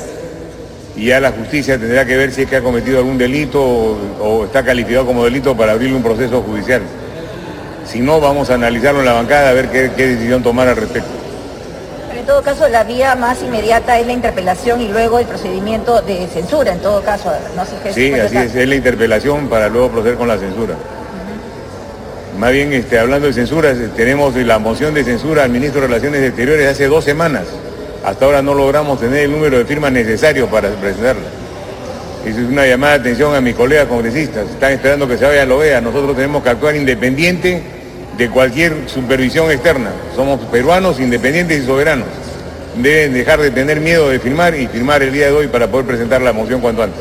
Y 0.97 1.07
ya 1.07 1.21
la 1.21 1.31
justicia 1.31 1.79
tendrá 1.79 2.05
que 2.05 2.17
ver 2.17 2.33
si 2.33 2.43
es 2.43 2.49
que 2.49 2.57
ha 2.57 2.63
cometido 2.63 2.99
algún 2.99 3.17
delito 3.17 3.63
o, 3.63 4.45
está 4.45 4.65
calificado 4.65 5.07
como 5.07 5.25
delito 5.25 5.57
para 5.57 5.73
abrirle 5.73 5.97
un 5.97 6.03
proceso 6.03 6.43
judicial. 6.43 6.83
Si 7.87 8.01
no, 8.01 8.21
vamos 8.21 8.51
a 8.51 8.55
analizarlo 8.55 9.01
en 9.01 9.07
la 9.07 9.13
bancada 9.13 9.51
a 9.51 9.53
ver 9.53 9.69
qué, 9.69 9.93
qué 9.97 10.09
decisión 10.09 10.43
tomar 10.43 10.69
al 10.69 10.77
respecto 10.77 11.18
todo 12.29 12.43
caso, 12.43 12.69
la 12.69 12.85
vía 12.85 13.15
más 13.15 13.43
inmediata 13.43 13.99
es 13.99 14.07
la 14.07 14.13
interpelación 14.13 14.83
y 14.83 14.89
luego 14.89 15.19
el 15.19 15.25
procedimiento 15.25 16.03
de 16.03 16.27
censura, 16.27 16.75
en 16.75 16.81
todo 16.81 17.03
caso. 17.03 17.33
No 17.57 17.65
sé 17.65 17.73
qué 17.83 17.93
sí, 17.95 18.13
así 18.13 18.37
es, 18.37 18.55
es 18.55 18.69
la 18.69 18.75
interpelación 18.75 19.49
para 19.49 19.71
luego 19.71 19.89
proceder 19.89 20.19
con 20.19 20.29
la 20.29 20.37
censura. 20.37 20.75
Más 22.39 22.53
bien, 22.53 22.71
este, 22.75 22.99
hablando 22.99 23.29
de 23.29 23.33
censura, 23.33 23.73
tenemos 23.97 24.37
la 24.37 24.59
moción 24.59 24.93
de 24.93 25.05
censura 25.05 25.45
al 25.45 25.51
ministro 25.51 25.81
de 25.81 25.87
Relaciones 25.87 26.23
Exteriores 26.23 26.69
hace 26.69 26.87
dos 26.87 27.03
semanas. 27.03 27.45
Hasta 28.05 28.27
ahora 28.27 28.43
no 28.43 28.53
logramos 28.53 29.01
tener 29.01 29.21
el 29.21 29.33
número 29.33 29.57
de 29.57 29.65
firmas 29.65 29.91
necesario 29.91 30.49
para 30.49 30.69
presentarla. 30.69 31.23
Es 32.27 32.37
una 32.37 32.67
llamada 32.67 32.99
de 32.99 33.01
atención 33.01 33.35
a 33.35 33.41
mis 33.41 33.55
colegas 33.55 33.87
congresistas. 33.87 34.51
Están 34.51 34.73
esperando 34.73 35.09
que 35.09 35.17
se 35.17 35.25
vaya 35.25 35.45
a 35.45 35.47
lo 35.47 35.59
vea. 35.59 35.81
Nosotros 35.81 36.15
tenemos 36.15 36.43
que 36.43 36.51
actuar 36.51 36.77
independiente 36.77 37.78
de 38.19 38.29
cualquier 38.29 38.91
supervisión 38.91 39.49
externa. 39.51 39.91
Somos 40.17 40.41
peruanos 40.51 40.99
independientes 40.99 41.63
y 41.63 41.67
soberanos. 41.67 42.09
Deben 42.75 43.15
dejar 43.15 43.41
de 43.41 43.53
tener 43.53 43.81
miedo 43.81 44.09
de 44.11 44.19
firmar 44.19 44.57
y 44.57 44.67
firmar 44.67 45.03
el 45.03 45.13
día 45.13 45.27
de 45.27 45.33
hoy 45.33 45.47
para 45.47 45.69
poder 45.69 45.87
presentar 45.87 46.21
la 46.21 46.33
moción 46.33 46.61
cuanto 46.61 46.83
antes. 46.83 47.01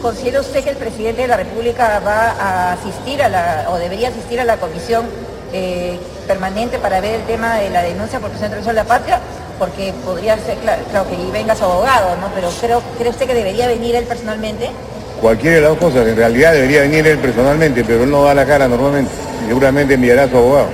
¿Considera 0.00 0.40
usted 0.40 0.62
que 0.62 0.70
el 0.70 0.76
presidente 0.76 1.22
de 1.22 1.28
la 1.28 1.36
República 1.36 2.00
va 2.06 2.30
a 2.30 2.72
asistir 2.74 3.22
a 3.22 3.28
la, 3.28 3.66
o 3.70 3.76
debería 3.78 4.08
asistir 4.08 4.38
a 4.38 4.44
la 4.44 4.56
comisión 4.58 5.06
eh, 5.52 5.98
permanente 6.28 6.78
para 6.78 7.00
ver 7.00 7.16
el 7.16 7.22
tema 7.22 7.56
de 7.56 7.70
la 7.70 7.82
denuncia 7.82 8.20
por 8.20 8.30
presión 8.30 8.52
de 8.52 8.72
la 8.72 8.84
patria? 8.84 9.18
Porque 9.58 9.92
podría 10.04 10.36
ser, 10.36 10.58
claro, 10.58 11.08
que 11.08 11.32
venga 11.32 11.56
su 11.56 11.64
abogado, 11.64 12.16
¿no? 12.16 12.28
Pero 12.60 12.82
¿cree 12.98 13.10
usted 13.10 13.26
que 13.26 13.34
debería 13.34 13.66
venir 13.66 13.96
él 13.96 14.04
personalmente? 14.04 14.70
Cualquiera 15.24 15.56
de 15.56 15.62
las 15.62 15.70
dos 15.70 15.78
cosas, 15.78 16.06
en 16.06 16.16
realidad 16.16 16.52
debería 16.52 16.82
venir 16.82 17.06
él 17.06 17.16
personalmente, 17.16 17.82
pero 17.82 18.04
él 18.04 18.10
no 18.10 18.24
da 18.24 18.34
la 18.34 18.44
cara 18.44 18.68
normalmente 18.68 19.10
seguramente 19.48 19.94
enviará 19.94 20.24
a 20.24 20.28
su 20.28 20.36
abogado. 20.36 20.68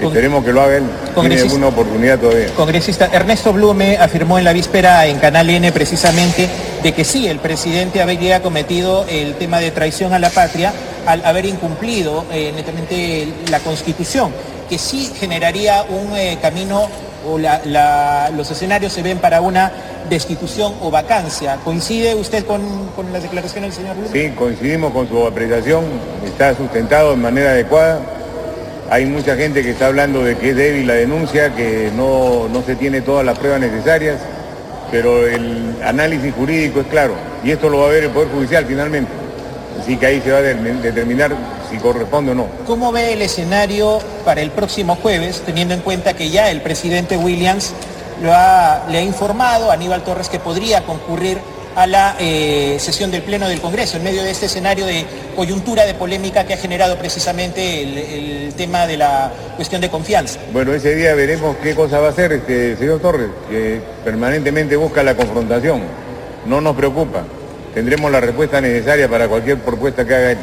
Esperemos 0.00 0.42
que 0.42 0.50
lo 0.50 0.62
haga 0.62 0.78
él. 0.78 0.84
Tiene 1.14 1.40
alguna 1.42 1.66
oportunidad 1.66 2.18
todavía. 2.18 2.46
Congresista 2.56 3.10
Ernesto 3.12 3.52
Blume 3.52 3.98
afirmó 3.98 4.38
en 4.38 4.44
la 4.44 4.54
víspera 4.54 5.04
en 5.04 5.18
Canal 5.18 5.50
N 5.50 5.70
precisamente 5.72 6.48
de 6.82 6.92
que 6.94 7.04
sí, 7.04 7.28
el 7.28 7.38
presidente 7.38 8.00
había 8.00 8.40
cometido 8.40 9.04
el 9.10 9.34
tema 9.34 9.60
de 9.60 9.70
traición 9.72 10.14
a 10.14 10.18
la 10.18 10.30
patria 10.30 10.72
al 11.04 11.22
haber 11.26 11.44
incumplido 11.44 12.24
eh, 12.32 12.52
netamente 12.56 13.28
la 13.50 13.60
Constitución, 13.60 14.32
que 14.70 14.78
sí 14.78 15.12
generaría 15.20 15.82
un 15.82 16.16
eh, 16.16 16.38
camino 16.40 16.88
o 17.28 17.38
los 17.38 18.50
escenarios 18.50 18.94
se 18.94 19.02
ven 19.02 19.18
para 19.18 19.42
una 19.42 19.70
destitución 20.08 20.74
o 20.80 20.90
vacancia. 20.90 21.58
¿Coincide 21.64 22.14
usted 22.14 22.44
con, 22.46 22.60
las 23.12 23.22
declaraciones 23.22 23.76
del 23.76 23.84
señor 23.84 23.96
Blume? 23.96 24.12
Sí, 24.12 24.34
coincidimos 24.34 24.92
con 24.92 25.08
su 25.08 25.26
apreciación, 25.26 25.84
está 26.24 26.54
sustentado 26.54 27.10
de 27.10 27.16
manera 27.16 27.50
adecuada. 27.50 28.00
Hay 28.90 29.06
mucha 29.06 29.36
gente 29.36 29.62
que 29.62 29.70
está 29.70 29.86
hablando 29.86 30.24
de 30.24 30.36
que 30.36 30.50
es 30.50 30.56
débil 30.56 30.86
la 30.86 30.94
denuncia, 30.94 31.54
que 31.54 31.90
no, 31.94 32.48
no 32.48 32.62
se 32.62 32.74
tiene 32.74 33.02
todas 33.02 33.24
las 33.24 33.38
pruebas 33.38 33.60
necesarias, 33.60 34.16
pero 34.90 35.26
el 35.26 35.76
análisis 35.84 36.34
jurídico 36.34 36.80
es 36.80 36.86
claro, 36.88 37.14
y 37.44 37.52
esto 37.52 37.68
lo 37.68 37.78
va 37.78 37.86
a 37.86 37.90
ver 37.90 38.04
el 38.04 38.10
Poder 38.10 38.28
Judicial 38.30 38.64
finalmente. 38.66 39.10
Así 39.80 39.96
que 39.96 40.06
ahí 40.06 40.20
se 40.20 40.30
va 40.30 40.38
a 40.38 40.42
determinar 40.42 41.34
si 41.70 41.78
corresponde 41.78 42.32
o 42.32 42.34
no. 42.34 42.46
¿Cómo 42.66 42.92
ve 42.92 43.12
el 43.12 43.22
escenario 43.22 44.00
para 44.24 44.42
el 44.42 44.50
próximo 44.50 44.96
jueves, 44.96 45.42
teniendo 45.46 45.72
en 45.72 45.80
cuenta 45.80 46.14
que 46.14 46.30
ya 46.30 46.50
el 46.50 46.60
presidente 46.60 47.16
Williams 47.16 47.72
le 48.20 48.98
ha 48.98 49.02
informado 49.02 49.70
a 49.70 49.74
Aníbal 49.74 50.02
Torres 50.02 50.28
que 50.28 50.38
podría 50.38 50.84
concurrir 50.84 51.38
a 51.76 51.86
la 51.86 52.16
eh, 52.18 52.76
sesión 52.80 53.10
del 53.10 53.22
Pleno 53.22 53.48
del 53.48 53.60
Congreso 53.60 53.96
en 53.96 54.04
medio 54.04 54.22
de 54.22 54.30
este 54.30 54.46
escenario 54.46 54.86
de 54.86 55.04
coyuntura 55.36 55.86
de 55.86 55.94
polémica 55.94 56.44
que 56.44 56.54
ha 56.54 56.56
generado 56.56 56.96
precisamente 56.96 57.82
el, 57.82 58.54
tema 58.54 58.86
de 58.86 58.98
la 58.98 59.32
cuestión 59.56 59.80
de 59.80 59.88
confianza. 59.88 60.38
Bueno, 60.52 60.74
ese 60.74 60.94
día 60.94 61.14
veremos 61.14 61.56
qué 61.62 61.74
cosa 61.74 61.98
va 61.98 62.08
a 62.08 62.10
hacer 62.10 62.32
este 62.32 62.76
señor 62.76 63.00
Torres, 63.00 63.30
que 63.48 63.80
permanentemente 64.04 64.76
busca 64.76 65.02
la 65.02 65.14
confrontación. 65.14 65.80
No 66.44 66.60
nos 66.60 66.76
preocupa. 66.76 67.22
Tendremos 67.72 68.10
la 68.10 68.20
respuesta 68.20 68.60
necesaria 68.60 69.08
para 69.08 69.28
cualquier 69.28 69.58
propuesta 69.60 70.04
que 70.04 70.14
haga 70.14 70.32
él. 70.32 70.38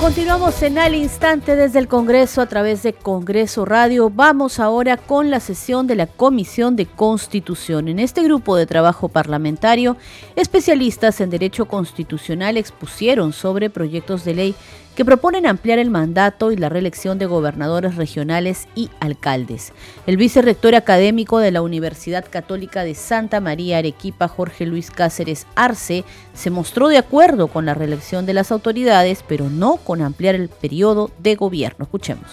Continuamos 0.00 0.62
en 0.62 0.78
al 0.78 0.94
instante 0.94 1.56
desde 1.56 1.80
el 1.80 1.88
Congreso 1.88 2.40
a 2.40 2.46
través 2.46 2.84
de 2.84 2.92
Congreso 2.92 3.64
Radio. 3.64 4.10
Vamos 4.10 4.60
ahora 4.60 4.96
con 4.96 5.28
la 5.28 5.40
sesión 5.40 5.88
de 5.88 5.96
la 5.96 6.06
Comisión 6.06 6.76
de 6.76 6.86
Constitución. 6.86 7.88
En 7.88 7.98
este 7.98 8.22
grupo 8.22 8.54
de 8.54 8.66
trabajo 8.66 9.08
parlamentario, 9.08 9.96
especialistas 10.36 11.20
en 11.20 11.30
derecho 11.30 11.66
constitucional 11.66 12.56
expusieron 12.56 13.32
sobre 13.32 13.70
proyectos 13.70 14.24
de 14.24 14.34
ley 14.34 14.54
que 14.98 15.04
proponen 15.04 15.46
ampliar 15.46 15.78
el 15.78 15.90
mandato 15.90 16.50
y 16.50 16.56
la 16.56 16.68
reelección 16.68 17.20
de 17.20 17.26
gobernadores 17.26 17.94
regionales 17.94 18.66
y 18.74 18.90
alcaldes. 18.98 19.72
El 20.08 20.16
vicerrector 20.16 20.74
académico 20.74 21.38
de 21.38 21.52
la 21.52 21.62
Universidad 21.62 22.26
Católica 22.28 22.82
de 22.82 22.96
Santa 22.96 23.38
María 23.38 23.78
Arequipa, 23.78 24.26
Jorge 24.26 24.66
Luis 24.66 24.90
Cáceres 24.90 25.46
Arce, 25.54 26.04
se 26.34 26.50
mostró 26.50 26.88
de 26.88 26.98
acuerdo 26.98 27.46
con 27.46 27.64
la 27.64 27.74
reelección 27.74 28.26
de 28.26 28.34
las 28.34 28.50
autoridades, 28.50 29.22
pero 29.28 29.48
no 29.48 29.76
con 29.76 30.02
ampliar 30.02 30.34
el 30.34 30.48
periodo 30.48 31.12
de 31.20 31.36
gobierno. 31.36 31.84
Escuchemos. 31.84 32.26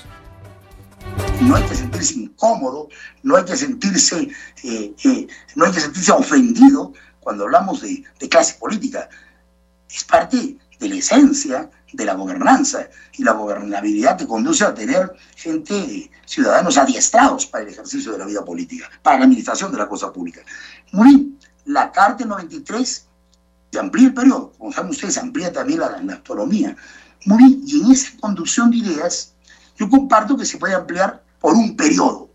No 1.42 1.58
hay 1.58 1.64
que 1.66 1.76
sentirse 1.76 2.16
incómodo, 2.16 2.90
no 3.22 3.36
hay 3.36 3.46
que 3.46 3.58
sentirse, 3.58 4.28
eh, 4.64 4.92
eh, 5.04 5.28
no 5.54 5.66
hay 5.66 5.72
que 5.72 5.82
sentirse 5.82 6.12
ofendido 6.12 6.94
cuando 7.20 7.44
hablamos 7.44 7.84
de, 7.84 8.04
de 8.20 8.28
clase 8.28 8.56
política. 8.56 9.08
Es 9.88 10.04
parte 10.04 10.58
de 10.80 10.90
la 10.90 10.96
esencia 10.96 11.70
de 11.96 12.06
la 12.06 12.14
gobernanza 12.14 12.88
y 13.14 13.24
la 13.24 13.34
gobernabilidad 13.34 14.18
que 14.18 14.28
conduce 14.28 14.64
a 14.64 14.74
tener 14.74 15.14
gente, 15.36 16.12
ciudadanos 16.26 16.78
adiestrados 16.78 17.46
para 17.46 17.64
el 17.64 17.70
ejercicio 17.70 18.12
de 18.12 18.18
la 18.18 18.26
vida 18.26 18.44
política, 18.44 18.90
para 19.02 19.20
la 19.20 19.26
administración 19.26 19.72
de 19.72 19.78
la 19.78 19.88
cosa 19.88 20.12
pública. 20.12 20.42
Muy 20.92 21.38
la 21.66 21.92
Carta 21.92 22.26
93 22.26 23.08
se 23.72 23.80
amplía 23.80 24.08
el 24.08 24.14
periodo, 24.14 24.54
como 24.58 24.72
saben 24.72 24.92
ustedes, 24.92 25.16
se 25.16 25.20
amplía 25.20 25.52
también 25.52 25.80
la, 25.80 26.02
la 26.02 26.14
autonomía. 26.14 26.76
Muy 27.26 27.38
bien, 27.38 27.62
y 27.66 27.82
en 27.82 27.92
esa 27.92 28.12
conducción 28.20 28.70
de 28.72 28.78
ideas, 28.78 29.34
yo 29.78 29.90
comparto 29.90 30.38
que 30.38 30.46
se 30.46 30.58
puede 30.58 30.76
ampliar 30.76 31.24
por 31.40 31.54
un 31.54 31.76
periodo 31.76 32.30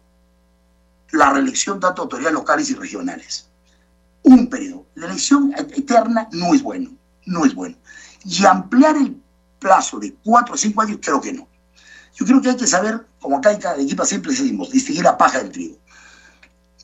la 1.13 1.33
reelección 1.33 1.81
tanto 1.81 2.03
de 2.03 2.05
autoridades 2.05 2.35
locales 2.35 2.71
y 2.71 2.75
regionales. 2.75 3.49
Un 4.23 4.49
periodo. 4.49 4.87
La 4.95 5.07
elección 5.07 5.53
eterna 5.57 6.29
no 6.33 6.55
es 6.55 6.63
bueno, 6.63 6.91
no 7.27 7.45
es 7.45 7.55
bueno. 7.55 7.77
Y 8.25 8.45
ampliar 8.45 8.97
el 8.97 9.20
plazo 9.61 10.01
de 10.01 10.15
cuatro 10.25 10.55
o 10.55 10.59
cinco 10.59 10.81
años, 10.83 10.99
creo 11.01 11.21
que 11.21 11.33
no. 11.33 11.47
Yo 12.17 12.27
creo 12.27 12.43
que 12.43 12.51
hay 12.51 12.57
que 12.57 12.67
saber, 12.67 13.07
como 13.21 13.39
acá 13.39 13.53
en 13.53 13.61
cada 13.61 13.81
equipo 13.81 14.05
siempre 14.05 14.33
decimos, 14.33 14.71
distinguir 14.73 15.05
la 15.05 15.17
paja 15.17 15.39
del 15.39 15.53
trigo. 15.53 15.77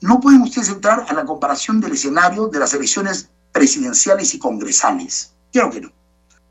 No 0.03 0.21
pueden 0.21 0.43
ustedes 0.43 0.69
entrar 0.69 1.05
a 1.09 1.13
la 1.13 1.25
comparación 1.25 1.81
del 1.81 1.93
escenario 1.93 2.47
de 2.49 2.61
las 2.61 2.73
elecciones 2.75 3.29
presidenciales 3.51 4.35
y 4.35 4.39
congresales. 4.39 5.33
Creo 5.53 5.71
que 5.71 5.81
no. 5.81 5.93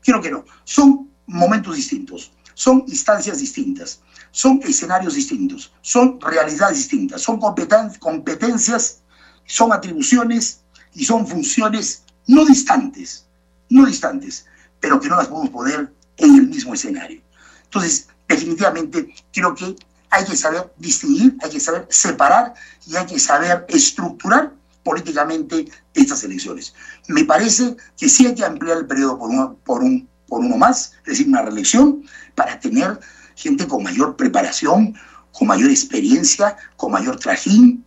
Creo 0.02 0.20
que 0.20 0.30
no. 0.30 0.44
Son 0.64 1.08
momentos 1.26 1.76
distintos, 1.76 2.32
son 2.54 2.84
instancias 2.86 3.38
distintas, 3.38 4.00
son 4.30 4.60
escenarios 4.62 5.14
distintos, 5.14 5.72
son 5.80 6.20
realidades 6.20 6.76
distintas, 6.76 7.22
son 7.22 7.40
competencias, 7.40 9.02
son 9.46 9.72
atribuciones 9.72 10.60
y 10.92 11.04
son 11.04 11.26
funciones 11.26 12.02
no 12.26 12.44
distantes, 12.44 13.26
no 13.70 13.86
distantes 13.86 14.46
pero 14.80 15.00
que 15.00 15.08
no 15.08 15.16
las 15.16 15.28
podemos 15.28 15.50
poner 15.50 15.92
en 16.18 16.34
el 16.36 16.48
mismo 16.48 16.74
escenario. 16.74 17.20
Entonces, 17.64 18.08
definitivamente, 18.28 19.14
creo 19.32 19.54
que 19.54 19.76
hay 20.10 20.24
que 20.24 20.36
saber 20.36 20.72
distinguir, 20.78 21.36
hay 21.42 21.50
que 21.50 21.60
saber 21.60 21.86
separar 21.90 22.54
y 22.86 22.96
hay 22.96 23.06
que 23.06 23.18
saber 23.18 23.66
estructurar 23.68 24.52
políticamente 24.82 25.66
estas 25.94 26.22
elecciones. 26.24 26.74
Me 27.08 27.24
parece 27.24 27.76
que 27.98 28.08
sí 28.08 28.26
hay 28.26 28.34
que 28.34 28.44
ampliar 28.44 28.78
el 28.78 28.86
periodo 28.86 29.18
por 29.18 29.30
uno, 29.30 29.56
por 29.64 29.82
un, 29.82 30.08
por 30.28 30.40
uno 30.40 30.56
más, 30.56 30.92
es 30.98 31.04
decir, 31.04 31.28
una 31.28 31.42
reelección, 31.42 32.04
para 32.34 32.58
tener 32.60 32.98
gente 33.34 33.66
con 33.66 33.82
mayor 33.82 34.16
preparación, 34.16 34.94
con 35.32 35.48
mayor 35.48 35.70
experiencia, 35.70 36.56
con 36.76 36.92
mayor 36.92 37.18
trajín, 37.18 37.84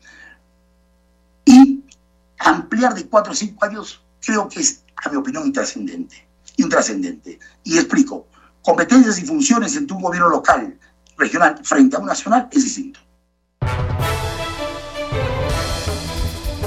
y 1.46 1.84
ampliar 2.38 2.94
de 2.94 3.08
cuatro 3.08 3.32
o 3.32 3.36
cinco 3.36 3.66
años 3.66 4.02
creo 4.22 4.48
que 4.48 4.60
es, 4.60 4.84
a 4.98 5.10
mi 5.10 5.18
opinión, 5.18 5.48
intrascendente. 5.48 6.29
Intrascendente. 6.60 7.40
Y 7.64 7.78
explico, 7.78 8.28
competencias 8.62 9.20
y 9.20 9.26
funciones 9.26 9.76
entre 9.76 9.96
un 9.96 10.04
gobierno 10.04 10.30
local, 10.30 10.78
regional, 11.18 11.60
frente 11.64 11.96
a 11.96 12.00
un 12.00 12.06
nacional 12.06 12.50
es 12.52 12.64
distinto. 12.64 13.00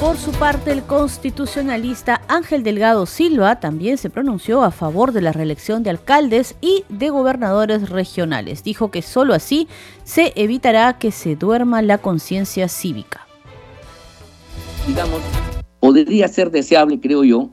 Por 0.00 0.16
su 0.16 0.32
parte, 0.32 0.72
el 0.72 0.82
constitucionalista 0.82 2.22
Ángel 2.26 2.64
Delgado 2.64 3.06
Silva 3.06 3.60
también 3.60 3.98
se 3.98 4.10
pronunció 4.10 4.64
a 4.64 4.72
favor 4.72 5.12
de 5.12 5.22
la 5.22 5.30
reelección 5.30 5.84
de 5.84 5.90
alcaldes 5.90 6.56
y 6.60 6.84
de 6.88 7.10
gobernadores 7.10 7.88
regionales. 7.88 8.64
Dijo 8.64 8.90
que 8.90 9.00
solo 9.00 9.32
así 9.32 9.68
se 10.02 10.32
evitará 10.34 10.98
que 10.98 11.12
se 11.12 11.36
duerma 11.36 11.82
la 11.82 11.98
conciencia 11.98 12.68
cívica. 12.68 13.28
Digamos, 14.88 15.20
podría 15.78 16.26
ser 16.26 16.50
deseable, 16.50 16.98
creo 16.98 17.22
yo, 17.22 17.50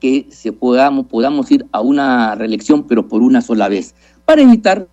que 0.00 0.26
se 0.30 0.52
podamos, 0.52 1.06
podamos 1.06 1.50
ir 1.50 1.66
a 1.72 1.80
una 1.80 2.34
reelección, 2.34 2.86
pero 2.86 3.08
por 3.08 3.22
una 3.22 3.40
sola 3.40 3.68
vez, 3.68 3.94
para 4.26 4.42
evitar, 4.42 4.86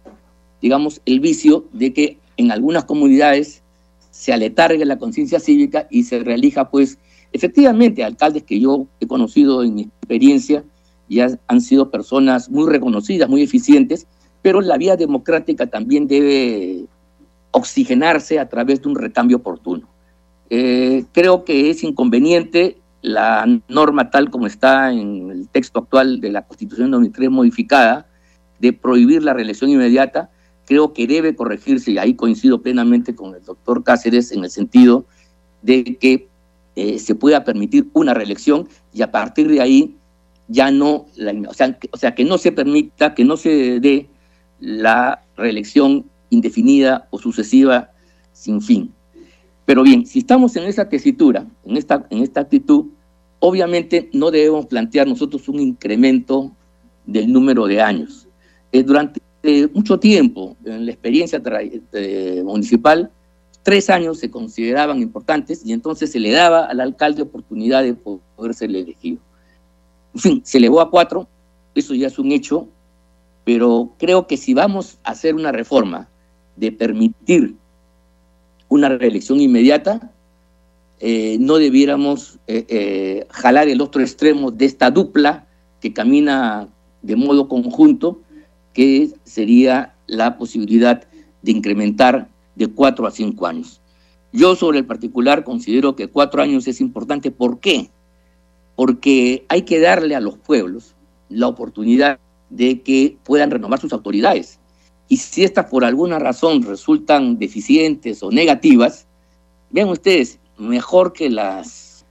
digamos, 0.61 1.01
el 1.05 1.19
vicio 1.19 1.65
de 1.73 1.93
que 1.93 2.17
en 2.37 2.51
algunas 2.51 2.85
comunidades 2.85 3.63
se 4.11 4.31
aletargue 4.31 4.85
la 4.85 4.97
conciencia 4.97 5.39
cívica 5.39 5.87
y 5.91 6.03
se 6.03 6.19
reelija, 6.19 6.69
pues, 6.69 6.97
efectivamente, 7.33 8.03
alcaldes 8.03 8.43
que 8.43 8.59
yo 8.59 8.87
he 8.99 9.07
conocido 9.07 9.63
en 9.63 9.75
mi 9.75 9.81
experiencia 9.83 10.63
ya 11.09 11.37
han 11.47 11.61
sido 11.61 11.89
personas 11.89 12.49
muy 12.49 12.69
reconocidas, 12.69 13.29
muy 13.29 13.41
eficientes, 13.41 14.07
pero 14.41 14.61
la 14.61 14.77
vía 14.77 14.95
democrática 14.95 15.67
también 15.67 16.07
debe 16.07 16.85
oxigenarse 17.51 18.39
a 18.39 18.49
través 18.49 18.81
de 18.81 18.89
un 18.89 18.95
recambio 18.95 19.37
oportuno. 19.37 19.87
Eh, 20.49 21.05
creo 21.11 21.43
que 21.43 21.69
es 21.69 21.83
inconveniente 21.83 22.77
la 23.01 23.45
norma 23.67 24.09
tal 24.09 24.29
como 24.29 24.47
está 24.47 24.91
en 24.91 25.29
el 25.31 25.49
texto 25.49 25.79
actual 25.79 26.19
de 26.19 26.31
la 26.31 26.45
Constitución 26.45 26.91
2003 26.91 27.29
modificada, 27.29 28.07
de 28.59 28.73
prohibir 28.73 29.23
la 29.23 29.33
reelección 29.33 29.69
inmediata, 29.69 30.29
creo 30.65 30.93
que 30.93 31.07
debe 31.07 31.35
corregirse, 31.35 31.91
y 31.91 31.97
ahí 31.97 32.15
coincido 32.15 32.61
plenamente 32.61 33.15
con 33.15 33.35
el 33.35 33.43
doctor 33.43 33.83
Cáceres 33.83 34.31
en 34.31 34.43
el 34.43 34.49
sentido 34.49 35.05
de 35.61 35.97
que 35.99 36.27
eh, 36.75 36.99
se 36.99 37.15
pueda 37.15 37.43
permitir 37.43 37.89
una 37.93 38.13
reelección 38.13 38.67
y 38.93 39.01
a 39.01 39.11
partir 39.11 39.47
de 39.47 39.61
ahí 39.61 39.95
ya 40.47 40.71
no, 40.71 41.07
o, 41.47 41.53
sea, 41.53 41.77
o 41.91 41.97
sea, 41.97 42.15
que 42.15 42.23
no 42.23 42.37
se 42.37 42.51
permita, 42.51 43.13
que 43.13 43.25
no 43.25 43.37
se 43.37 43.79
dé 43.79 44.09
la 44.59 45.23
reelección 45.35 46.05
indefinida 46.29 47.07
o 47.11 47.19
sucesiva 47.19 47.91
sin 48.33 48.61
fin. 48.61 48.93
Pero 49.67 49.83
bien, 49.83 50.05
si 50.05 50.19
estamos 50.19 50.55
en 50.55 50.63
esa 50.63 50.87
tesitura, 50.87 51.45
en 51.65 51.75
esta, 51.75 52.07
en 52.09 52.23
esta 52.23 52.39
actitud, 52.39 52.85
obviamente 53.39 54.09
no 54.13 54.31
debemos 54.31 54.65
plantear 54.67 55.09
nosotros 55.09 55.49
un 55.49 55.59
incremento 55.59 56.53
del 57.05 57.33
número 57.33 57.67
de 57.67 57.81
años. 57.81 58.29
Eh, 58.71 58.81
durante 58.81 59.19
mucho 59.73 59.99
tiempo, 59.99 60.55
en 60.63 60.85
la 60.85 60.91
experiencia 60.93 61.41
eh, 61.91 62.41
municipal, 62.45 63.11
tres 63.61 63.89
años 63.89 64.19
se 64.19 64.31
consideraban 64.31 65.01
importantes 65.01 65.65
y 65.65 65.73
entonces 65.73 66.13
se 66.13 66.21
le 66.21 66.31
daba 66.31 66.67
al 66.67 66.79
alcalde 66.79 67.23
oportunidad 67.23 67.83
de 67.83 67.93
poder 67.93 68.53
ser 68.53 68.69
elegido. 68.69 69.19
En 70.13 70.21
fin, 70.21 70.41
se 70.45 70.59
elevó 70.59 70.79
a 70.79 70.89
cuatro, 70.89 71.27
eso 71.75 71.93
ya 71.93 72.07
es 72.07 72.17
un 72.17 72.31
hecho, 72.31 72.69
pero 73.43 73.91
creo 73.99 74.27
que 74.27 74.37
si 74.37 74.53
vamos 74.53 74.97
a 75.03 75.11
hacer 75.11 75.35
una 75.35 75.51
reforma 75.51 76.07
de 76.55 76.71
permitir 76.71 77.57
una 78.69 78.89
reelección 78.89 79.39
inmediata, 79.39 80.11
eh, 80.99 81.37
no 81.39 81.57
debiéramos 81.57 82.39
eh, 82.47 82.65
eh, 82.69 83.27
jalar 83.29 83.67
el 83.67 83.81
otro 83.81 84.01
extremo 84.01 84.51
de 84.51 84.65
esta 84.65 84.89
dupla 84.89 85.47
que 85.79 85.93
camina 85.93 86.67
de 87.03 87.15
modo 87.15 87.47
conjunto, 87.47 88.19
que 88.73 89.11
sería 89.23 89.93
la 90.07 90.37
posibilidad 90.37 91.03
de 91.41 91.51
incrementar 91.51 92.29
de 92.55 92.67
cuatro 92.67 93.05
a 93.05 93.11
cinco 93.11 93.45
años. 93.45 93.79
Yo 94.33 94.55
sobre 94.55 94.79
el 94.79 94.85
particular 94.85 95.43
considero 95.43 95.95
que 95.95 96.07
cuatro 96.07 96.41
años 96.41 96.67
es 96.67 96.81
importante. 96.81 97.31
¿Por 97.31 97.59
qué? 97.59 97.89
Porque 98.75 99.45
hay 99.49 99.61
que 99.61 99.79
darle 99.79 100.15
a 100.15 100.19
los 100.19 100.37
pueblos 100.37 100.95
la 101.29 101.47
oportunidad 101.47 102.19
de 102.49 102.81
que 102.81 103.17
puedan 103.23 103.51
renovar 103.51 103.79
sus 103.79 103.93
autoridades. 103.93 104.59
Y 105.07 105.17
si 105.17 105.43
estas 105.43 105.65
por 105.65 105.85
alguna 105.85 106.19
razón 106.19 106.63
resultan 106.63 107.39
deficientes 107.39 108.21
o 108.23 108.31
negativas, 108.31 109.07
vean 109.69 109.89
ustedes, 109.89 110.39
mejor 110.57 111.13
que 111.13 111.29
las, 111.29 112.05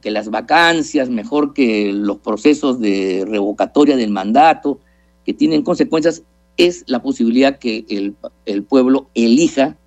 que 0.00 0.10
las 0.10 0.28
vacancias, 0.30 1.08
mejor 1.08 1.54
que 1.54 1.92
los 1.92 2.18
procesos 2.18 2.80
de 2.80 3.24
revocatoria 3.26 3.96
del 3.96 4.10
mandato, 4.10 4.80
que 5.24 5.32
tienen 5.32 5.62
consecuencias, 5.62 6.22
es 6.56 6.84
la 6.88 7.00
posibilidad 7.00 7.58
que 7.58 7.86
el, 7.88 8.14
el 8.44 8.64
pueblo 8.64 9.08
elija 9.14 9.78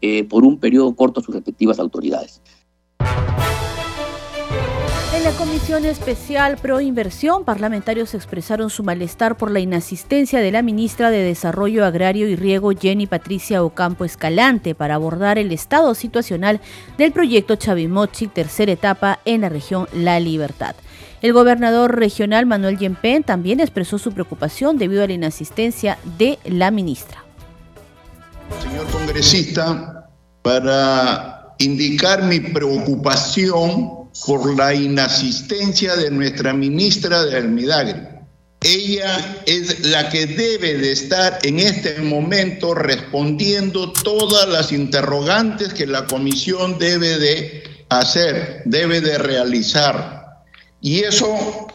eh, 0.00 0.24
por 0.24 0.44
un 0.44 0.58
periodo 0.58 0.94
corto 0.96 1.20
sus 1.20 1.34
respectivas 1.34 1.78
autoridades. 1.78 2.40
En 5.22 5.30
la 5.30 5.38
Comisión 5.38 5.84
Especial 5.84 6.56
Pro 6.56 6.80
Inversión, 6.80 7.44
parlamentarios 7.44 8.12
expresaron 8.12 8.70
su 8.70 8.82
malestar 8.82 9.36
por 9.36 9.52
la 9.52 9.60
inasistencia 9.60 10.40
de 10.40 10.50
la 10.50 10.62
ministra 10.62 11.12
de 11.12 11.22
Desarrollo 11.22 11.86
Agrario 11.86 12.28
y 12.28 12.34
Riego, 12.34 12.72
Jenny 12.72 13.06
Patricia 13.06 13.62
Ocampo 13.62 14.04
Escalante, 14.04 14.74
para 14.74 14.96
abordar 14.96 15.38
el 15.38 15.52
estado 15.52 15.94
situacional 15.94 16.60
del 16.98 17.12
proyecto 17.12 17.54
Chavimochi, 17.54 18.26
tercera 18.26 18.72
etapa 18.72 19.20
en 19.24 19.42
la 19.42 19.48
región 19.48 19.86
La 19.92 20.18
Libertad. 20.18 20.74
El 21.20 21.32
gobernador 21.32 21.94
regional 21.94 22.44
Manuel 22.46 22.76
Yempén 22.76 23.22
también 23.22 23.60
expresó 23.60 23.98
su 23.98 24.10
preocupación 24.10 24.76
debido 24.76 25.04
a 25.04 25.06
la 25.06 25.12
inasistencia 25.12 25.98
de 26.18 26.40
la 26.46 26.72
ministra. 26.72 27.22
Señor 28.60 28.88
congresista, 28.88 30.10
para 30.42 31.54
indicar 31.60 32.24
mi 32.24 32.40
preocupación 32.40 34.01
por 34.26 34.56
la 34.56 34.74
inasistencia 34.74 35.96
de 35.96 36.10
nuestra 36.10 36.52
ministra 36.52 37.24
de 37.24 37.36
Almidagri. 37.36 38.00
Ella 38.60 39.42
es 39.46 39.80
la 39.86 40.08
que 40.08 40.26
debe 40.26 40.78
de 40.78 40.92
estar 40.92 41.40
en 41.42 41.58
este 41.58 42.00
momento 42.00 42.74
respondiendo 42.74 43.92
todas 43.92 44.48
las 44.48 44.70
interrogantes 44.70 45.74
que 45.74 45.86
la 45.86 46.06
comisión 46.06 46.78
debe 46.78 47.18
de 47.18 47.64
hacer, 47.88 48.62
debe 48.64 49.00
de 49.00 49.18
realizar. 49.18 50.44
Y 50.80 51.00
eso 51.00 51.66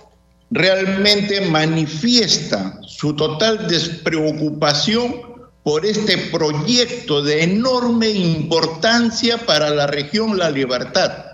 realmente 0.50 1.42
manifiesta 1.42 2.80
su 2.88 3.14
total 3.16 3.68
despreocupación 3.68 5.28
por 5.64 5.86
este 5.86 6.18
proyecto 6.18 7.22
de 7.22 7.44
enorme 7.44 8.10
importancia 8.10 9.38
para 9.46 9.70
la 9.72 9.88
región 9.88 10.38
La 10.38 10.50
Libertad 10.50 11.27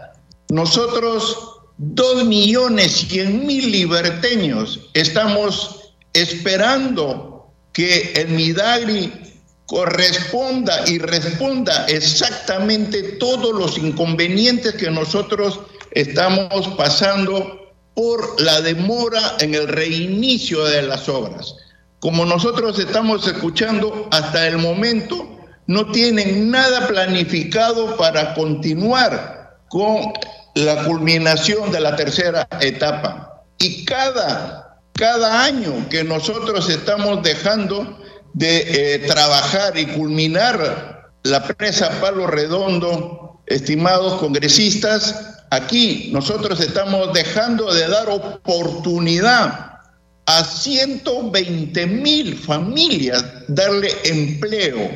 nosotros, 0.53 1.35
dos 1.77 2.25
millones 2.25 2.91
cien 3.09 3.47
mil 3.47 3.71
liberteños, 3.71 4.81
estamos 4.93 5.93
esperando 6.13 7.47
que 7.73 8.13
el 8.15 8.27
Midagri 8.29 9.11
corresponda 9.65 10.87
y 10.87 10.99
responda 10.99 11.87
exactamente 11.87 13.01
todos 13.13 13.51
los 13.51 13.79
inconvenientes 13.79 14.75
que 14.75 14.91
nosotros 14.91 15.59
estamos 15.89 16.67
pasando 16.77 17.73
por 17.95 18.39
la 18.39 18.61
demora 18.61 19.37
en 19.39 19.55
el 19.55 19.67
reinicio 19.67 20.65
de 20.65 20.83
las 20.83 21.09
obras. 21.09 21.55
Como 21.99 22.25
nosotros 22.25 22.77
estamos 22.77 23.25
escuchando 23.25 24.07
hasta 24.11 24.47
el 24.47 24.59
momento, 24.59 25.27
no 25.65 25.91
tienen 25.91 26.51
nada 26.51 26.87
planificado 26.87 27.97
para 27.97 28.35
continuar 28.35 29.57
con 29.73 30.13
la 30.55 30.83
culminación 30.85 31.71
de 31.71 31.79
la 31.79 31.95
tercera 31.95 32.47
etapa. 32.59 33.43
Y 33.59 33.85
cada, 33.85 34.79
cada 34.93 35.43
año 35.43 35.87
que 35.89 36.03
nosotros 36.03 36.69
estamos 36.69 37.23
dejando 37.23 37.99
de 38.33 38.95
eh, 38.95 38.99
trabajar 38.99 39.77
y 39.77 39.85
culminar 39.87 41.09
la 41.23 41.43
presa 41.43 41.89
Palo 42.01 42.27
Redondo, 42.27 43.41
estimados 43.45 44.19
congresistas, 44.19 45.43
aquí 45.49 46.09
nosotros 46.13 46.59
estamos 46.59 47.13
dejando 47.13 47.73
de 47.73 47.87
dar 47.87 48.09
oportunidad 48.09 49.73
a 50.25 50.43
120 50.43 51.85
mil 51.85 52.37
familias 52.37 53.25
darle 53.47 53.89
empleo, 54.05 54.89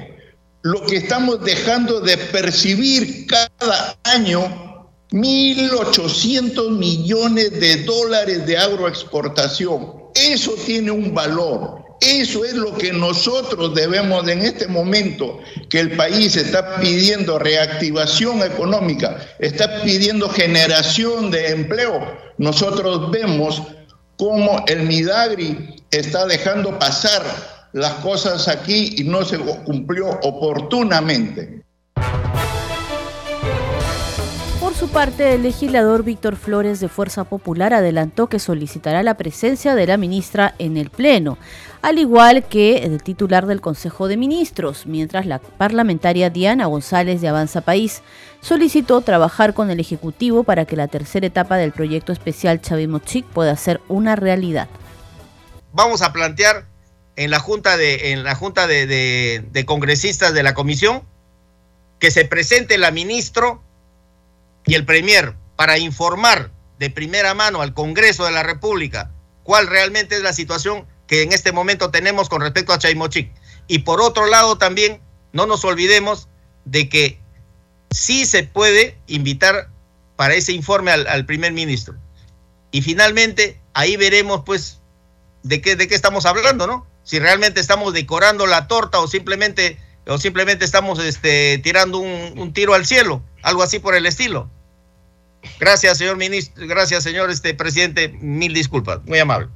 lo 0.62 0.82
que 0.86 0.98
estamos 0.98 1.44
dejando 1.44 2.00
de 2.00 2.18
percibir 2.18 3.28
cada 3.28 3.98
año 4.04 4.67
1.800 5.12 6.70
millones 6.72 7.60
de 7.60 7.84
dólares 7.84 8.46
de 8.46 8.58
agroexportación. 8.58 9.94
Eso 10.16 10.54
tiene 10.66 10.92
un 10.92 11.14
valor. 11.14 11.86
Eso 12.02 12.46
es 12.46 12.54
lo 12.54 12.78
que 12.78 12.94
nosotros 12.94 13.74
debemos 13.74 14.28
en 14.28 14.44
este 14.44 14.68
momento, 14.68 15.40
que 15.70 15.80
el 15.80 15.96
país 15.96 16.36
está 16.36 16.76
pidiendo 16.80 17.40
reactivación 17.40 18.44
económica, 18.44 19.18
está 19.40 19.82
pidiendo 19.82 20.30
generación 20.30 21.32
de 21.32 21.52
empleo. 21.52 22.00
Nosotros 22.38 23.10
vemos 23.10 23.64
cómo 24.18 24.64
el 24.68 24.84
Midagri 24.84 25.76
está 25.90 26.28
dejando 26.28 26.78
pasar 26.78 27.24
las 27.74 27.94
cosas 27.96 28.48
aquí 28.48 28.96
y 28.98 29.04
no 29.04 29.26
se 29.26 29.40
cumplió 29.40 30.08
oportunamente. 30.22 31.57
Su 34.78 34.90
parte, 34.90 35.34
el 35.34 35.42
legislador 35.42 36.04
Víctor 36.04 36.36
Flores 36.36 36.80
de 36.80 36.88
Fuerza 36.88 37.24
Popular 37.24 37.74
adelantó 37.74 38.28
que 38.28 38.38
solicitará 38.38 39.02
la 39.02 39.18
presencia 39.18 39.74
de 39.74 39.88
la 39.88 39.98
ministra 39.98 40.54
en 40.60 40.78
el 40.78 40.92
Pleno, 40.92 41.40
al 41.82 41.98
igual 41.98 42.44
que 42.44 42.84
el 42.84 43.02
titular 43.02 43.48
del 43.48 43.60
Consejo 43.60 44.08
de 44.08 44.18
Ministros, 44.18 44.86
mientras 44.86 45.26
la 45.26 45.40
parlamentaria 45.40 46.30
Diana 46.30 46.68
González 46.68 47.22
de 47.22 47.28
Avanza 47.28 47.62
País 47.62 48.04
solicitó 48.40 49.02
trabajar 49.02 49.56
con 49.56 49.72
el 49.72 49.80
Ejecutivo 49.80 50.44
para 50.44 50.66
que 50.66 50.76
la 50.76 50.88
tercera 50.88 51.26
etapa 51.26 51.58
del 51.58 51.72
proyecto 51.72 52.12
especial 52.12 52.62
Chavimochic 52.62 53.26
pueda 53.26 53.56
ser 53.56 53.82
una 53.88 54.16
realidad. 54.16 54.68
Vamos 55.74 56.04
a 56.04 56.14
plantear 56.14 56.68
en 57.16 57.32
la 57.32 57.40
Junta 57.40 57.78
de, 57.78 58.12
en 58.12 58.24
la 58.24 58.36
junta 58.36 58.68
de, 58.68 59.64
Congresistas 59.66 60.36
de 60.36 60.44
la 60.44 60.54
Comisión 60.54 61.02
que 61.98 62.12
se 62.12 62.26
presente 62.26 62.78
la 62.78 62.92
ministro 62.92 63.64
y 64.68 64.76
el 64.76 64.86
Premier 64.86 65.36
para 65.56 65.78
informar 65.80 66.52
de 66.78 66.90
primera 66.90 67.34
mano 67.34 67.62
al 67.62 67.74
Congreso 67.74 68.26
de 68.26 68.32
la 68.32 68.44
República 68.44 69.12
cuál 69.48 69.68
realmente 69.68 70.16
es 70.16 70.22
la 70.22 70.34
situación 70.34 70.86
que 71.08 71.24
en 71.24 71.32
este 71.32 71.54
momento 71.54 71.90
tenemos 71.90 72.28
con 72.28 72.42
respecto 72.42 72.74
a 72.74 72.78
Chaimochic. 72.78 73.32
Y 73.68 73.80
por 73.80 74.02
otro 74.02 74.28
lado 74.28 74.58
también, 74.58 75.02
no 75.32 75.46
nos 75.46 75.64
olvidemos 75.64 76.28
de 76.66 76.90
que 76.90 77.18
sí 77.90 78.26
se 78.26 78.44
puede 78.44 78.98
invitar 79.08 79.70
para 80.18 80.34
ese 80.36 80.52
informe 80.52 80.92
al, 80.92 81.26
primer 81.26 81.54
ministro. 81.54 81.96
Y 82.72 82.82
finalmente, 82.82 83.62
ahí 83.74 83.96
veremos 83.96 84.44
pues 84.46 84.82
de 85.44 85.62
qué, 85.62 85.78
de 85.78 85.88
qué 85.88 85.96
estamos 85.96 86.26
hablando, 86.26 86.68
¿no? 86.68 86.86
Si 87.04 87.18
realmente 87.20 87.62
estamos 87.62 87.94
decorando 87.94 88.48
la 88.48 88.68
torta 88.68 89.00
o 89.00 89.08
simplemente, 89.08 89.80
o 90.08 90.18
simplemente 90.18 90.66
estamos 90.66 91.00
este, 91.00 91.58
tirando 91.60 92.00
un, 92.00 92.38
un 92.38 92.52
tiro 92.52 92.74
al 92.74 92.86
cielo, 92.86 93.24
algo 93.44 93.64
así 93.64 93.80
por 93.80 93.96
el 93.96 94.06
estilo. 94.06 94.50
Gracias, 95.60 95.98
señor 95.98 96.18
ministro, 96.18 96.68
gracias, 96.68 97.04
señor 97.04 97.32
este, 97.32 97.54
presidente, 97.54 98.10
mil 98.10 98.54
disculpas, 98.54 99.04
muy 99.06 99.20
amable. 99.20 99.50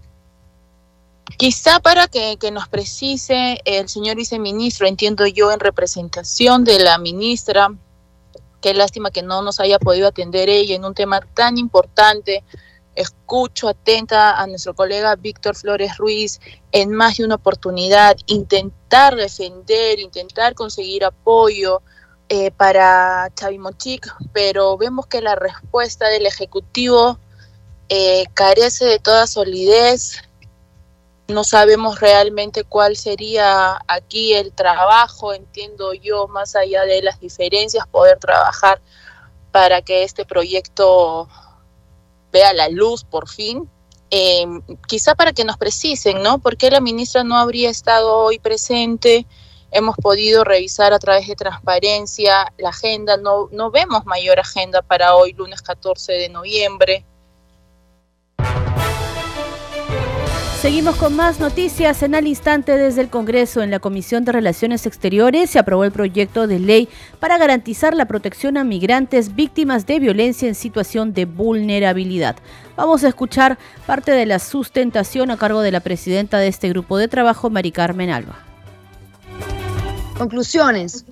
Quizá 1.37 1.79
para 1.79 2.07
que, 2.07 2.37
nos 2.51 2.67
precise 2.67 3.59
el 3.65 3.87
señor 3.87 4.15
viceministro, 4.15 4.87
entiendo 4.87 5.25
yo 5.27 5.51
en 5.51 5.59
representación 5.59 6.63
de 6.63 6.79
la 6.79 6.97
ministra, 6.97 7.69
qué 8.61 8.73
lástima 8.73 9.11
que 9.11 9.21
no 9.21 9.41
nos 9.41 9.59
haya 9.59 9.79
podido 9.79 10.07
atender 10.07 10.49
ella 10.49 10.75
en 10.75 10.85
un 10.85 10.93
tema 10.93 11.21
tan 11.33 11.57
importante. 11.57 12.43
Escucho 12.95 13.69
atenta 13.69 14.39
a 14.39 14.47
nuestro 14.47 14.73
colega 14.73 15.15
Víctor 15.15 15.55
Flores 15.55 15.97
Ruiz 15.97 16.39
en 16.71 16.91
más 16.91 17.17
de 17.17 17.25
una 17.25 17.35
oportunidad, 17.35 18.17
intentar 18.25 19.15
defender, 19.15 19.99
intentar 19.99 20.53
conseguir 20.55 21.05
apoyo 21.05 21.81
eh, 22.33 22.49
para 22.49 23.29
Chavimochic, 23.35 24.07
pero 24.31 24.77
vemos 24.77 25.05
que 25.05 25.19
la 25.19 25.35
respuesta 25.35 26.07
del 26.07 26.25
Ejecutivo 26.25 27.19
eh, 27.89 28.23
carece 28.33 28.85
de 28.85 28.99
toda 28.99 29.27
solidez, 29.27 30.21
no 31.27 31.43
sabemos 31.43 31.99
realmente 31.99 32.63
cuál 32.63 32.95
sería 32.95 33.77
aquí 33.85 34.33
el 34.33 34.53
trabajo, 34.53 35.33
entiendo 35.33 35.93
yo, 35.93 36.29
más 36.29 36.55
allá 36.55 36.85
de 36.85 37.01
las 37.01 37.19
diferencias, 37.19 37.85
poder 37.87 38.17
trabajar 38.17 38.81
para 39.51 39.81
que 39.81 40.03
este 40.03 40.23
proyecto 40.23 41.27
vea 42.31 42.53
la 42.53 42.69
luz 42.69 43.03
por 43.03 43.27
fin. 43.27 43.69
Em, 44.09 44.61
quizá 44.87 45.15
para 45.15 45.33
que 45.33 45.43
nos 45.43 45.57
precisen, 45.57 46.23
¿no? 46.23 46.39
¿Por 46.39 46.55
qué 46.55 46.71
la 46.71 46.79
ministra 46.79 47.25
no 47.25 47.35
habría 47.35 47.69
estado 47.69 48.15
hoy 48.19 48.39
presente? 48.39 49.25
Hemos 49.73 49.95
podido 49.95 50.43
revisar 50.43 50.91
a 50.91 50.99
través 50.99 51.27
de 51.27 51.35
transparencia 51.35 52.51
la 52.57 52.69
agenda, 52.69 53.15
no, 53.15 53.71
vemos 53.71 54.05
mayor 54.05 54.37
agenda 54.37 54.81
para 54.81 55.15
hoy, 55.15 55.31
lunes 55.31 55.61
14 55.61 56.11
de 56.11 56.27
noviembre. 56.27 57.05
Seguimos 60.61 60.97
con 60.97 61.15
más 61.15 61.39
noticias. 61.39 62.03
En 62.03 62.13
al 62.13 62.27
instante 62.27 62.77
desde 62.77 63.01
el 63.01 63.09
Congreso, 63.09 63.63
en 63.63 63.71
la 63.71 63.79
Comisión 63.79 64.25
de 64.25 64.33
Relaciones 64.33 64.85
Exteriores, 64.85 65.49
se 65.49 65.57
aprobó 65.57 65.85
el 65.85 65.91
proyecto 65.91 66.47
de 66.47 66.59
ley 66.59 66.89
para 67.19 67.39
garantizar 67.39 67.95
la 67.95 68.05
protección 68.05 68.57
a 68.57 68.63
migrantes 68.63 69.35
víctimas 69.35 69.87
de 69.87 69.99
violencia 69.99 70.47
en 70.47 70.53
situación 70.53 71.13
de 71.13 71.25
vulnerabilidad. 71.25 72.35
Vamos 72.75 73.03
a 73.05 73.07
escuchar 73.07 73.57
parte 73.87 74.11
de 74.11 74.25
la 74.25 74.37
sustentación 74.37 75.31
a 75.31 75.37
cargo 75.37 75.61
de 75.61 75.71
la 75.71 75.79
presidenta 75.79 76.37
de 76.39 76.49
este 76.49 76.69
grupo 76.69 76.97
de 76.97 77.07
trabajo, 77.07 77.49
Mari 77.49 77.71
Carmen 77.71 78.11
Alba. 78.11 78.50
Conclusiones. 80.21 81.03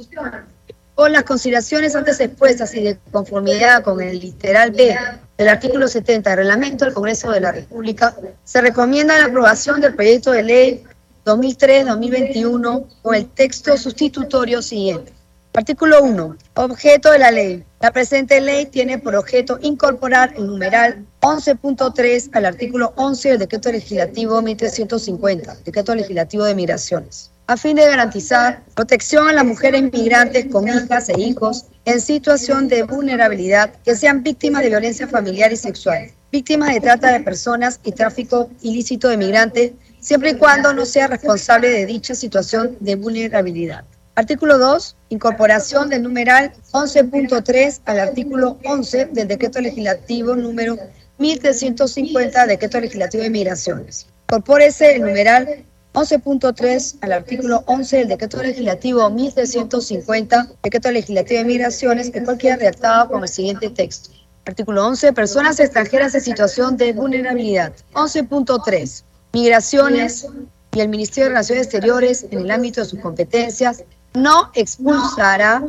Con 0.94 1.12
las 1.14 1.24
consideraciones 1.24 1.96
antes 1.96 2.20
expuestas 2.20 2.76
y 2.76 2.84
de 2.84 3.00
conformidad 3.12 3.82
con 3.82 4.00
el 4.02 4.20
literal 4.20 4.70
B 4.70 4.96
del 5.36 5.50
artículo 5.50 5.88
70 5.88 6.30
del 6.30 6.38
reglamento 6.38 6.86
del 6.86 6.94
Congreso 6.94 7.32
de 7.32 7.40
la 7.40 7.52
República, 7.52 8.16
se 8.44 8.62
recomienda 8.62 9.18
la 9.18 9.26
aprobación 9.26 9.82
del 9.82 9.96
proyecto 9.96 10.32
de 10.32 10.44
ley 10.44 10.84
2003-2021 11.26 12.86
con 13.02 13.16
el 13.16 13.28
texto 13.30 13.76
sustitutorio 13.78 14.62
siguiente. 14.62 15.12
Artículo 15.56 16.04
1. 16.04 16.38
Objeto 16.54 17.12
de 17.12 17.18
la 17.18 17.32
ley. 17.32 17.64
La 17.80 17.92
presente 17.92 18.40
ley 18.40 18.68
tiene 18.68 19.00
por 19.00 19.16
objeto 19.16 19.58
incorporar 19.64 20.36
el 20.38 20.46
numeral 20.46 21.04
11.3 21.22 22.30
al 22.34 22.46
artículo 22.46 22.94
11 22.96 23.30
del 23.30 23.40
Decreto 23.40 23.72
Legislativo 23.72 24.40
1350, 24.40 25.56
Decreto 25.66 25.96
Legislativo 25.96 26.44
de 26.44 26.54
Migraciones 26.54 27.32
a 27.50 27.58
fin 27.58 27.76
de 27.76 27.88
garantizar 27.88 28.62
protección 28.76 29.28
a 29.28 29.34
las 29.34 29.44
mujeres 29.44 29.82
migrantes 29.82 30.46
con 30.52 30.68
hijas 30.68 31.10
e 31.10 31.20
hijos 31.20 31.66
en 31.86 32.00
situación 32.00 32.68
de 32.68 32.84
vulnerabilidad 32.84 33.72
que 33.84 33.96
sean 33.96 34.22
víctimas 34.22 34.62
de 34.62 34.70
violencia 34.70 35.08
familiar 35.08 35.52
y 35.52 35.56
sexual, 35.56 36.12
víctimas 36.32 36.76
de 36.76 36.80
trata 36.80 37.12
de 37.12 37.22
personas 37.22 37.80
y 37.84 37.92
tráfico 37.92 38.52
ilícito 38.62 39.08
de 39.08 39.18
migrantes, 39.18 39.72
siempre 40.00 40.30
y 40.30 40.36
cuando 40.36 40.74
no 40.74 40.86
sea 40.86 41.08
responsable 41.08 41.70
de 41.70 41.88
dicha 41.88 42.14
situación 42.14 42.78
de 42.82 42.96
vulnerabilidad. 42.96 43.84
Artículo 44.14 44.60
2. 44.60 44.96
Incorporación 45.10 45.90
del 45.90 46.04
numeral 46.04 46.54
11.3 46.72 47.82
al 47.86 48.00
artículo 48.00 48.60
11 48.64 49.06
del 49.06 49.28
decreto 49.28 49.60
legislativo 49.60 50.36
número 50.36 50.78
1350, 51.18 52.46
decreto 52.46 52.80
legislativo 52.80 53.24
de 53.24 53.32
migraciones. 53.32 54.06
Incorpórese 54.28 54.98
el 54.98 55.02
numeral 55.02 55.66
11.3 56.00 56.96
al 57.02 57.12
artículo 57.12 57.62
11 57.66 57.98
del 57.98 58.08
decreto 58.08 58.42
legislativo 58.42 59.10
1350, 59.10 60.48
decreto 60.64 60.92
legislativo 60.92 61.40
de 61.40 61.46
migraciones, 61.46 62.12
el 62.14 62.24
cual 62.24 62.38
queda 62.38 62.56
redactado 62.56 63.10
con 63.10 63.24
el 63.24 63.28
siguiente 63.28 63.70
texto. 63.70 64.12
Artículo 64.46 64.88
11, 64.88 65.12
personas 65.12 65.60
extranjeras 65.60 66.16
en 66.16 66.22
situación 66.22 66.78
de 66.78 66.94
vulnerabilidad. 66.94 67.74
11.3, 67.96 69.04
migraciones 69.34 70.26
y 70.72 70.80
el 70.80 70.88
Ministerio 70.88 71.26
de 71.26 71.30
Relaciones 71.32 71.66
Exteriores, 71.66 72.26
en 72.32 72.40
el 72.40 72.52
ámbito 72.52 72.80
de 72.80 72.88
sus 72.88 73.00
competencias, 73.02 73.84
no 74.14 74.52
expulsará 74.54 75.62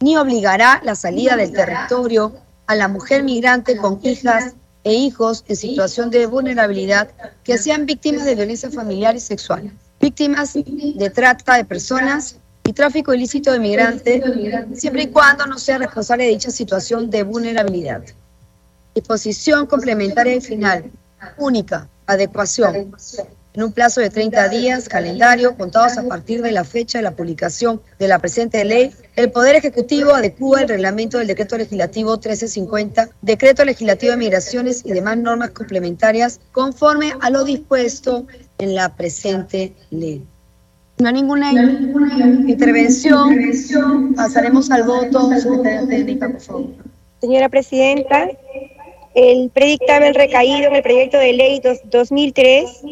ni 0.00 0.16
obligará 0.16 0.80
la 0.84 0.94
salida 0.94 1.36
del 1.36 1.52
territorio 1.52 2.32
a 2.66 2.76
la 2.76 2.88
mujer 2.88 3.24
migrante 3.24 3.76
con 3.76 4.00
hijas 4.02 4.54
e 4.84 4.94
hijos 4.94 5.44
en 5.48 5.56
situación 5.56 6.10
de 6.10 6.26
vulnerabilidad 6.26 7.10
que 7.44 7.58
sean 7.58 7.86
víctimas 7.86 8.24
de 8.24 8.34
violencia 8.34 8.70
familiar 8.70 9.14
y 9.14 9.20
sexual, 9.20 9.72
víctimas 10.00 10.54
de 10.54 11.10
trata 11.10 11.56
de 11.56 11.64
personas 11.64 12.36
y 12.64 12.72
tráfico 12.72 13.12
ilícito 13.12 13.52
de 13.52 13.58
migrantes, 13.58 14.22
siempre 14.74 15.02
y 15.02 15.08
cuando 15.08 15.46
no 15.46 15.58
sea 15.58 15.78
responsable 15.78 16.24
de 16.24 16.30
dicha 16.30 16.50
situación 16.50 17.10
de 17.10 17.22
vulnerabilidad. 17.22 18.02
Disposición 18.94 19.66
complementaria 19.66 20.36
y 20.36 20.40
final. 20.40 20.90
Única. 21.38 21.88
Adecuación. 22.06 22.92
En 23.60 23.64
un 23.64 23.72
plazo 23.72 24.00
de 24.00 24.08
30 24.08 24.48
días, 24.48 24.88
calendario, 24.88 25.54
contados 25.54 25.98
a 25.98 26.04
partir 26.04 26.40
de 26.40 26.50
la 26.50 26.64
fecha 26.64 26.96
de 26.96 27.02
la 27.02 27.10
publicación 27.10 27.82
de 27.98 28.08
la 28.08 28.18
presente 28.18 28.64
ley, 28.64 28.90
el 29.16 29.30
Poder 29.30 29.54
Ejecutivo 29.54 30.14
adecúa 30.14 30.62
el 30.62 30.68
reglamento 30.70 31.18
del 31.18 31.26
Decreto 31.26 31.58
Legislativo 31.58 32.12
1350, 32.12 33.10
Decreto 33.20 33.62
Legislativo 33.66 34.12
de 34.12 34.16
Migraciones 34.16 34.80
y 34.86 34.92
demás 34.92 35.18
normas 35.18 35.50
complementarias 35.50 36.40
conforme 36.52 37.12
a 37.20 37.28
lo 37.28 37.44
dispuesto 37.44 38.26
en 38.56 38.74
la 38.74 38.96
presente 38.96 39.74
ley. 39.90 40.24
No 40.98 41.08
hay 41.08 41.14
ninguna 41.16 41.52
intervención. 42.46 44.14
Pasaremos 44.16 44.70
al 44.70 44.84
voto. 44.84 45.28
Secretaria 45.38 45.86
técnica, 45.86 46.30
por 46.30 46.40
favor. 46.40 46.64
Señora 47.20 47.50
Presidenta, 47.50 48.26
el 49.14 49.50
predictamen 49.50 50.14
recaído 50.14 50.68
en 50.68 50.76
el 50.76 50.82
proyecto 50.82 51.18
de 51.18 51.34
ley 51.34 51.60
2003 51.90 52.82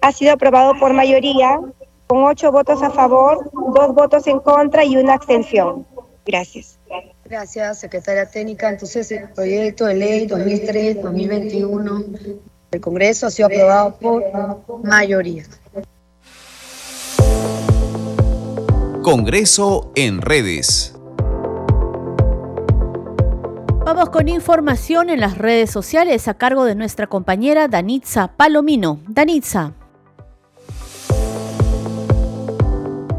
ha 0.00 0.12
sido 0.12 0.32
aprobado 0.32 0.74
por 0.78 0.92
mayoría, 0.92 1.60
con 2.06 2.24
ocho 2.24 2.52
votos 2.52 2.82
a 2.82 2.90
favor, 2.90 3.50
dos 3.52 3.94
votos 3.94 4.26
en 4.26 4.40
contra 4.40 4.84
y 4.84 4.96
una 4.96 5.14
abstención. 5.14 5.86
Gracias. 6.24 6.78
Gracias, 7.24 7.80
secretaria 7.80 8.30
técnica. 8.30 8.70
Entonces, 8.70 9.10
el 9.12 9.28
proyecto 9.30 9.86
de 9.86 9.94
ley 9.94 10.26
2003-2021 10.26 12.40
del 12.70 12.80
Congreso 12.80 13.26
ha 13.26 13.30
sido 13.30 13.46
aprobado 13.46 13.96
por 13.96 14.22
mayoría. 14.84 15.44
Congreso 19.02 19.90
en 19.94 20.20
redes. 20.20 20.94
Vamos 23.84 24.10
con 24.10 24.28
información 24.28 25.08
en 25.08 25.20
las 25.20 25.38
redes 25.38 25.70
sociales 25.70 26.28
a 26.28 26.34
cargo 26.34 26.66
de 26.66 26.74
nuestra 26.74 27.06
compañera 27.06 27.68
Danitza 27.68 28.28
Palomino. 28.36 29.00
Danitza. 29.08 29.72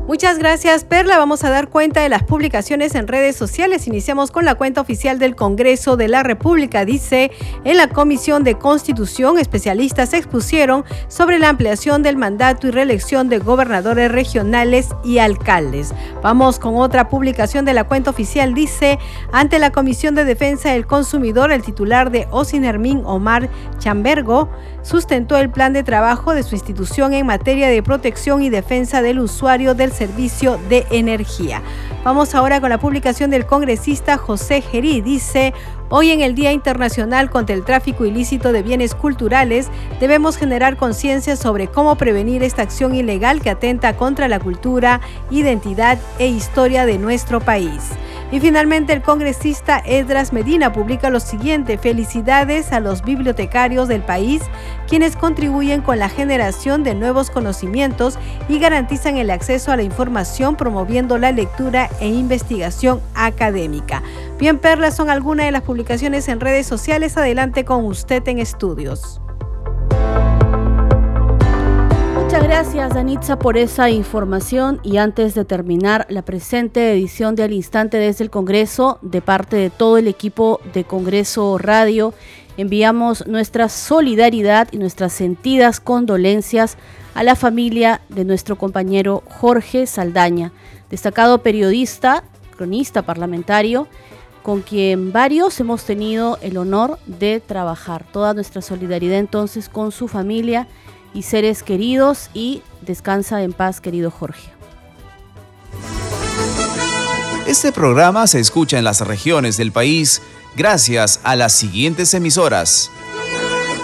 Muchas 0.10 0.40
gracias, 0.40 0.86
Perla. 0.86 1.20
Vamos 1.20 1.44
a 1.44 1.52
dar 1.52 1.70
cuenta 1.70 2.02
de 2.02 2.10
las 2.10 2.24
publicaciones 2.24 2.96
en 2.96 3.08
redes 3.08 3.36
sociales. 3.36 3.86
Iniciamos 3.86 4.32
con 4.32 4.44
la 4.44 4.56
cuenta 4.56 4.82
oficial 4.82 5.20
del 5.20 5.36
Congreso 5.36 5.98
de 5.98 6.08
la 6.08 6.24
República. 6.24 6.84
Dice, 6.84 7.30
en 7.64 7.78
la 7.78 7.90
Comisión 7.90 8.44
de 8.44 8.56
Constitución, 8.56 9.38
especialistas 9.38 10.14
expusieron 10.14 10.84
sobre 11.10 11.38
la 11.38 11.50
ampliación 11.50 12.02
del 12.02 12.18
mandato 12.18 12.66
y 12.66 12.72
reelección 12.72 13.30
de 13.30 13.38
gobernadores 13.38 14.12
regionales 14.12 14.88
y 15.04 15.20
alcaldes. 15.20 15.94
Vamos 16.24 16.58
con 16.58 16.78
otra 16.78 17.08
publicación 17.08 17.64
de 17.66 17.76
la 17.76 17.84
cuenta 17.84 18.10
oficial. 18.10 18.56
Dice, 18.56 18.98
ante 19.32 19.60
la 19.60 19.72
Comisión 19.72 20.16
de 20.16 20.26
Defensa 20.26 20.72
del 20.72 20.88
Consumidor, 20.88 21.52
el 21.52 21.62
titular 21.62 22.10
de 22.10 22.28
Osinermín, 22.32 23.04
Omar 23.06 23.48
Chambergo, 23.78 24.50
sustentó 24.82 25.38
el 25.38 25.50
plan 25.50 25.74
de 25.74 25.84
trabajo 25.84 26.34
de 26.34 26.44
su 26.44 26.56
institución 26.56 27.14
en 27.14 27.26
materia 27.26 27.68
de 27.68 27.84
protección 27.84 28.42
y 28.42 28.50
defensa 28.50 29.02
del 29.02 29.20
usuario 29.20 29.74
del 29.74 29.92
servicio 29.92 30.60
de 30.70 30.86
energía. 30.92 31.62
Vamos 32.04 32.36
ahora 32.36 32.62
con 32.62 32.70
la 32.70 32.80
publicación 32.80 33.30
del 33.30 33.46
congresista 33.46 34.18
José 34.18 34.62
Gerí. 34.62 35.02
Dice, 35.02 35.54
Hoy 35.92 36.12
en 36.12 36.22
el 36.22 36.36
Día 36.36 36.52
Internacional 36.52 37.32
contra 37.32 37.56
el 37.56 37.66
Tráfico 37.66 38.06
Ilícito 38.06 38.52
de 38.52 38.62
Bienes 38.62 38.94
Culturales, 38.94 39.70
debemos 40.00 40.38
generar 40.38 40.78
conciencia 40.78 41.36
sobre 41.36 41.68
cómo 41.68 41.96
prevenir 41.96 42.44
esta 42.44 42.62
acción 42.62 42.94
ilegal 42.94 43.42
que 43.42 43.50
atenta 43.50 43.98
contra 43.98 44.28
la 44.28 44.40
cultura, 44.40 45.02
identidad 45.32 45.98
e 46.20 46.28
historia 46.28 46.86
de 46.86 47.00
nuestro 47.00 47.40
país. 47.40 47.82
Y 48.32 48.40
finalmente 48.40 48.94
el 48.94 49.02
congresista 49.02 49.82
Edras 49.84 50.34
Medina 50.34 50.72
publica 50.72 51.10
lo 51.10 51.20
siguiente, 51.20 51.78
felicidades 51.80 52.72
a 52.72 52.80
los 52.80 53.04
bibliotecarios 53.04 53.88
del 53.88 54.02
país, 54.02 54.44
quienes 54.88 55.16
contribuyen 55.16 55.82
con 55.82 55.98
la 55.98 56.10
generación 56.10 56.84
de 56.84 56.94
nuevos 56.94 57.32
conocimientos 57.32 58.20
y 58.48 58.60
garantizan 58.60 59.18
el 59.18 59.32
acceso 59.32 59.72
a 59.72 59.78
la 59.78 59.84
información 59.84 60.56
promoviendo 60.56 61.18
la 61.18 61.32
lectura 61.32 61.90
e 62.00 62.08
investigación 62.08 63.02
académica. 63.16 64.04
Bien, 64.38 64.60
Perlas 64.60 64.96
son 64.96 65.10
algunas 65.10 65.48
de 65.48 65.52
las 65.52 65.64
publicaciones 65.64 66.28
en 66.28 66.40
redes 66.40 66.68
sociales. 66.68 67.18
Adelante 67.18 67.66
con 67.66 67.86
usted 67.86 68.26
en 68.28 68.40
estudios. 68.40 69.22
Gracias, 72.50 72.96
Danitza, 72.96 73.38
por 73.38 73.58
esa 73.58 73.92
información. 73.92 74.80
Y 74.82 74.98
antes 74.98 75.36
de 75.36 75.46
terminar 75.46 76.08
la 76.10 76.24
presente 76.24 76.92
edición 76.92 77.36
de 77.36 77.44
Al 77.44 77.54
Instante 77.54 77.98
desde 77.98 78.24
el 78.24 78.32
Congreso, 78.32 78.98
de 79.04 79.22
parte 79.22 79.56
de 79.56 79.70
todo 79.70 80.00
el 80.00 80.08
equipo 80.08 80.60
de 80.74 80.84
Congreso 80.84 81.60
Radio, 81.60 82.12
enviamos 82.58 83.28
nuestra 83.28 83.70
solidaridad 83.70 84.68
y 84.72 84.78
nuestras 84.78 85.14
sentidas 85.14 85.80
condolencias 85.80 86.76
a 87.14 87.22
la 87.22 87.36
familia 87.36 88.02
de 88.10 88.26
nuestro 88.26 88.58
compañero 88.58 89.22
Jorge 89.30 89.86
Saldaña, 89.86 90.52
destacado 90.90 91.44
periodista, 91.44 92.24
cronista 92.58 93.04
parlamentario, 93.04 93.88
con 94.42 94.62
quien 94.62 95.12
varios 95.12 95.60
hemos 95.60 95.84
tenido 95.84 96.40
el 96.42 96.58
honor 96.58 96.98
de 97.06 97.42
trabajar. 97.42 98.08
Toda 98.12 98.34
nuestra 98.34 98.64
solidaridad 98.64 99.20
entonces 99.20 99.70
con 99.70 99.92
su 99.92 100.08
familia 100.08 100.68
y 101.14 101.24
seres 101.24 101.64
queridos 101.64 102.30
y 102.34 102.62
descansa 102.82 103.42
en 103.44 103.54
paz, 103.54 103.82
querido 103.82 104.12
Jorge. 104.12 104.50
Este 107.48 107.72
programa 107.72 108.28
se 108.28 108.40
escucha 108.40 108.78
en 108.78 108.84
las 108.84 109.02
regiones 109.02 109.58
del 109.58 109.72
país 109.72 110.22
gracias 110.56 111.20
a 111.24 111.36
las 111.36 111.54
siguientes 111.54 112.14
emisoras. 112.14 112.92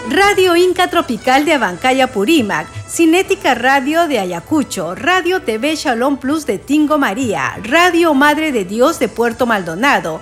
Radio 0.10 0.56
Inca 0.56 0.88
Tropical 0.90 1.46
de 1.46 1.54
Abancaya 1.54 2.08
Purímac, 2.08 2.68
Cinética 2.88 3.56
Radio 3.56 4.08
de 4.08 4.20
Ayacucho, 4.20 4.94
Radio 4.94 5.42
TV 5.42 5.76
Shalom 5.76 6.18
Plus 6.18 6.46
de 6.46 6.60
Tingo 6.60 7.00
María, 7.00 7.58
Radio 7.64 8.14
Madre 8.14 8.52
de 8.52 8.66
Dios 8.66 9.00
de 9.00 9.08
Puerto 9.08 9.48
Maldonado, 9.48 10.22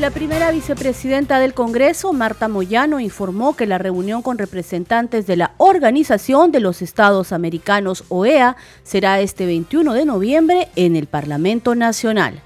La 0.00 0.10
primera 0.10 0.50
vicepresidenta 0.50 1.38
del 1.38 1.54
Congreso, 1.54 2.12
Marta 2.12 2.48
Moyano, 2.48 2.98
informó 2.98 3.54
que 3.54 3.64
la 3.64 3.78
reunión 3.78 4.22
con 4.22 4.38
representantes 4.38 5.28
de 5.28 5.36
la 5.36 5.52
Organización 5.56 6.50
de 6.50 6.58
los 6.58 6.82
Estados 6.82 7.30
Americanos, 7.30 8.02
OEA, 8.08 8.56
será 8.82 9.20
este 9.20 9.46
21 9.46 9.94
de 9.94 10.04
noviembre 10.04 10.68
en 10.74 10.96
el 10.96 11.06
Parlamento 11.06 11.76
Nacional. 11.76 12.42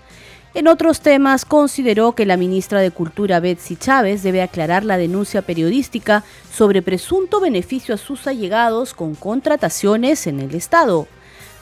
En 0.53 0.69
otros 0.69 1.01
temas, 1.01 1.47
consideró 1.47 2.13
que 2.13 2.27
la 2.27 2.37
ministra 2.37 2.83
de 2.83 2.91
Cultura, 2.91 3.41
Betsy 3.41 3.77
Chávez, 3.77 4.23
debe 4.23 4.43
aclarar 4.43 4.85
la 4.85 4.99
denuncia 4.99 5.41
periodística 5.41 6.25
sobre 6.53 6.83
presunto 6.83 7.41
beneficio 7.41 7.95
a 7.95 7.99
sus 7.99 8.27
allegados 8.27 8.93
con 8.93 9.15
contrataciones 9.15 10.27
en 10.27 10.41
el 10.41 10.55
Estado. 10.55 11.09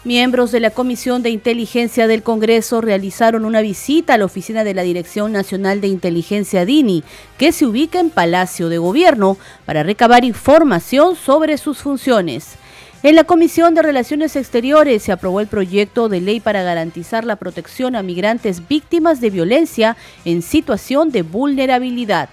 Miembros 0.07 0.53
de 0.53 0.61
la 0.61 0.71
Comisión 0.71 1.25
de 1.25 1.31
Inteligencia 1.31 2.07
del 2.07 2.23
Congreso 2.23 2.81
realizaron 2.81 3.45
una 3.45 3.61
visita 3.61 4.15
a 4.15 4.19
la 4.19 4.27
oficina 4.27 4.63
de 4.63 4.73
la 4.73 4.83
Dirección 4.83 5.33
Nacional 5.33 5.81
de 5.81 5.89
Inteligencia 5.89 6.65
DINI, 6.65 7.03
que 7.39 7.51
se 7.51 7.67
ubica 7.67 7.99
en 7.99 8.11
Palacio 8.11 8.69
de 8.69 8.79
Gobierno, 8.79 9.37
para 9.65 9.83
recabar 9.83 10.25
información 10.25 11.17
sobre 11.17 11.59
sus 11.59 11.79
funciones. 11.79 12.55
En 13.03 13.17
la 13.17 13.25
Comisión 13.25 13.75
de 13.75 13.83
Relaciones 13.83 14.37
Exteriores 14.37 15.03
se 15.03 15.11
aprobó 15.11 15.41
el 15.41 15.49
proyecto 15.49 16.09
de 16.09 16.21
ley 16.21 16.39
para 16.39 16.63
garantizar 16.63 17.25
la 17.25 17.35
protección 17.35 17.97
a 17.97 18.05
migrantes 18.05 18.69
víctimas 18.69 19.21
de 19.21 19.31
violencia 19.31 19.97
en 20.25 20.43
situación 20.43 21.11
de 21.11 21.23
vulnerabilidad. 21.23 22.29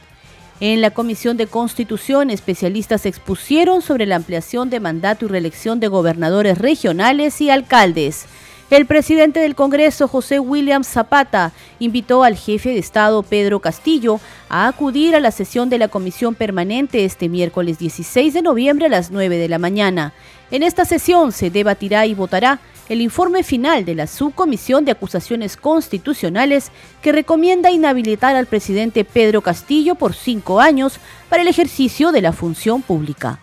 En 0.60 0.82
la 0.82 0.92
Comisión 0.92 1.36
de 1.36 1.48
Constitución, 1.48 2.30
especialistas 2.30 3.06
expusieron 3.06 3.82
sobre 3.82 4.06
la 4.06 4.16
ampliación 4.16 4.70
de 4.70 4.80
mandato 4.80 5.26
y 5.26 5.30
reelección 5.30 5.80
de 5.80 5.88
gobernadores 5.88 6.58
regionales 6.58 7.42
y 7.42 7.50
alcaldes. 7.50 8.28
El 8.70 8.86
presidente 8.86 9.40
del 9.40 9.56
Congreso, 9.56 10.08
José 10.08 10.40
William 10.40 10.84
Zapata, 10.84 11.52
invitó 11.80 12.24
al 12.24 12.36
jefe 12.36 12.70
de 12.70 12.80
Estado, 12.80 13.22
Pedro 13.22 13.60
Castillo, 13.60 14.20
a 14.50 14.68
acudir 14.68 15.16
a 15.16 15.20
la 15.20 15.32
sesión 15.32 15.70
de 15.70 15.78
la 15.78 15.90
Comisión 15.90 16.34
Permanente 16.34 17.06
este 17.06 17.30
miércoles 17.30 17.78
16 17.78 18.34
de 18.34 18.42
noviembre 18.42 18.88
a 18.88 18.90
las 18.90 19.12
9 19.12 19.38
de 19.38 19.50
la 19.50 19.60
mañana. 19.60 20.14
En 20.50 20.64
esta 20.64 20.86
sesión 20.86 21.32
se 21.32 21.50
debatirá 21.50 22.06
y 22.06 22.14
votará 22.14 22.60
el 22.90 23.02
informe 23.02 23.44
final 23.44 23.86
de 23.86 23.96
la 23.96 24.08
Subcomisión 24.08 24.86
de 24.86 24.92
Acusaciones 24.92 25.58
Constitucionales 25.58 26.72
que 27.02 27.12
recomienda 27.12 27.72
inhabilitar 27.72 28.36
al 28.36 28.46
presidente 28.46 29.06
Pedro 29.06 29.42
Castillo 29.42 29.96
por 29.96 30.14
cinco 30.14 30.60
años 30.60 31.00
para 31.30 31.42
el 31.42 31.48
ejercicio 31.48 32.12
de 32.12 32.22
la 32.22 32.34
función 32.34 32.82
pública. 32.82 33.40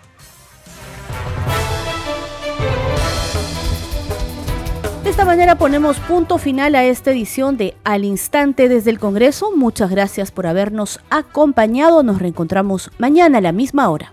De 5.02 5.08
esta 5.08 5.24
manera 5.24 5.56
ponemos 5.56 5.98
punto 5.98 6.38
final 6.38 6.74
a 6.74 6.84
esta 6.84 7.10
edición 7.10 7.56
de 7.56 7.74
Al 7.82 8.04
Instante 8.04 8.68
desde 8.68 8.90
el 8.90 9.00
Congreso. 9.00 9.50
Muchas 9.56 9.90
gracias 9.90 10.30
por 10.30 10.46
habernos 10.46 11.00
acompañado. 11.10 12.02
Nos 12.02 12.20
reencontramos 12.20 12.90
mañana 12.98 13.38
a 13.38 13.40
la 13.40 13.52
misma 13.52 13.88
hora. 13.88 14.12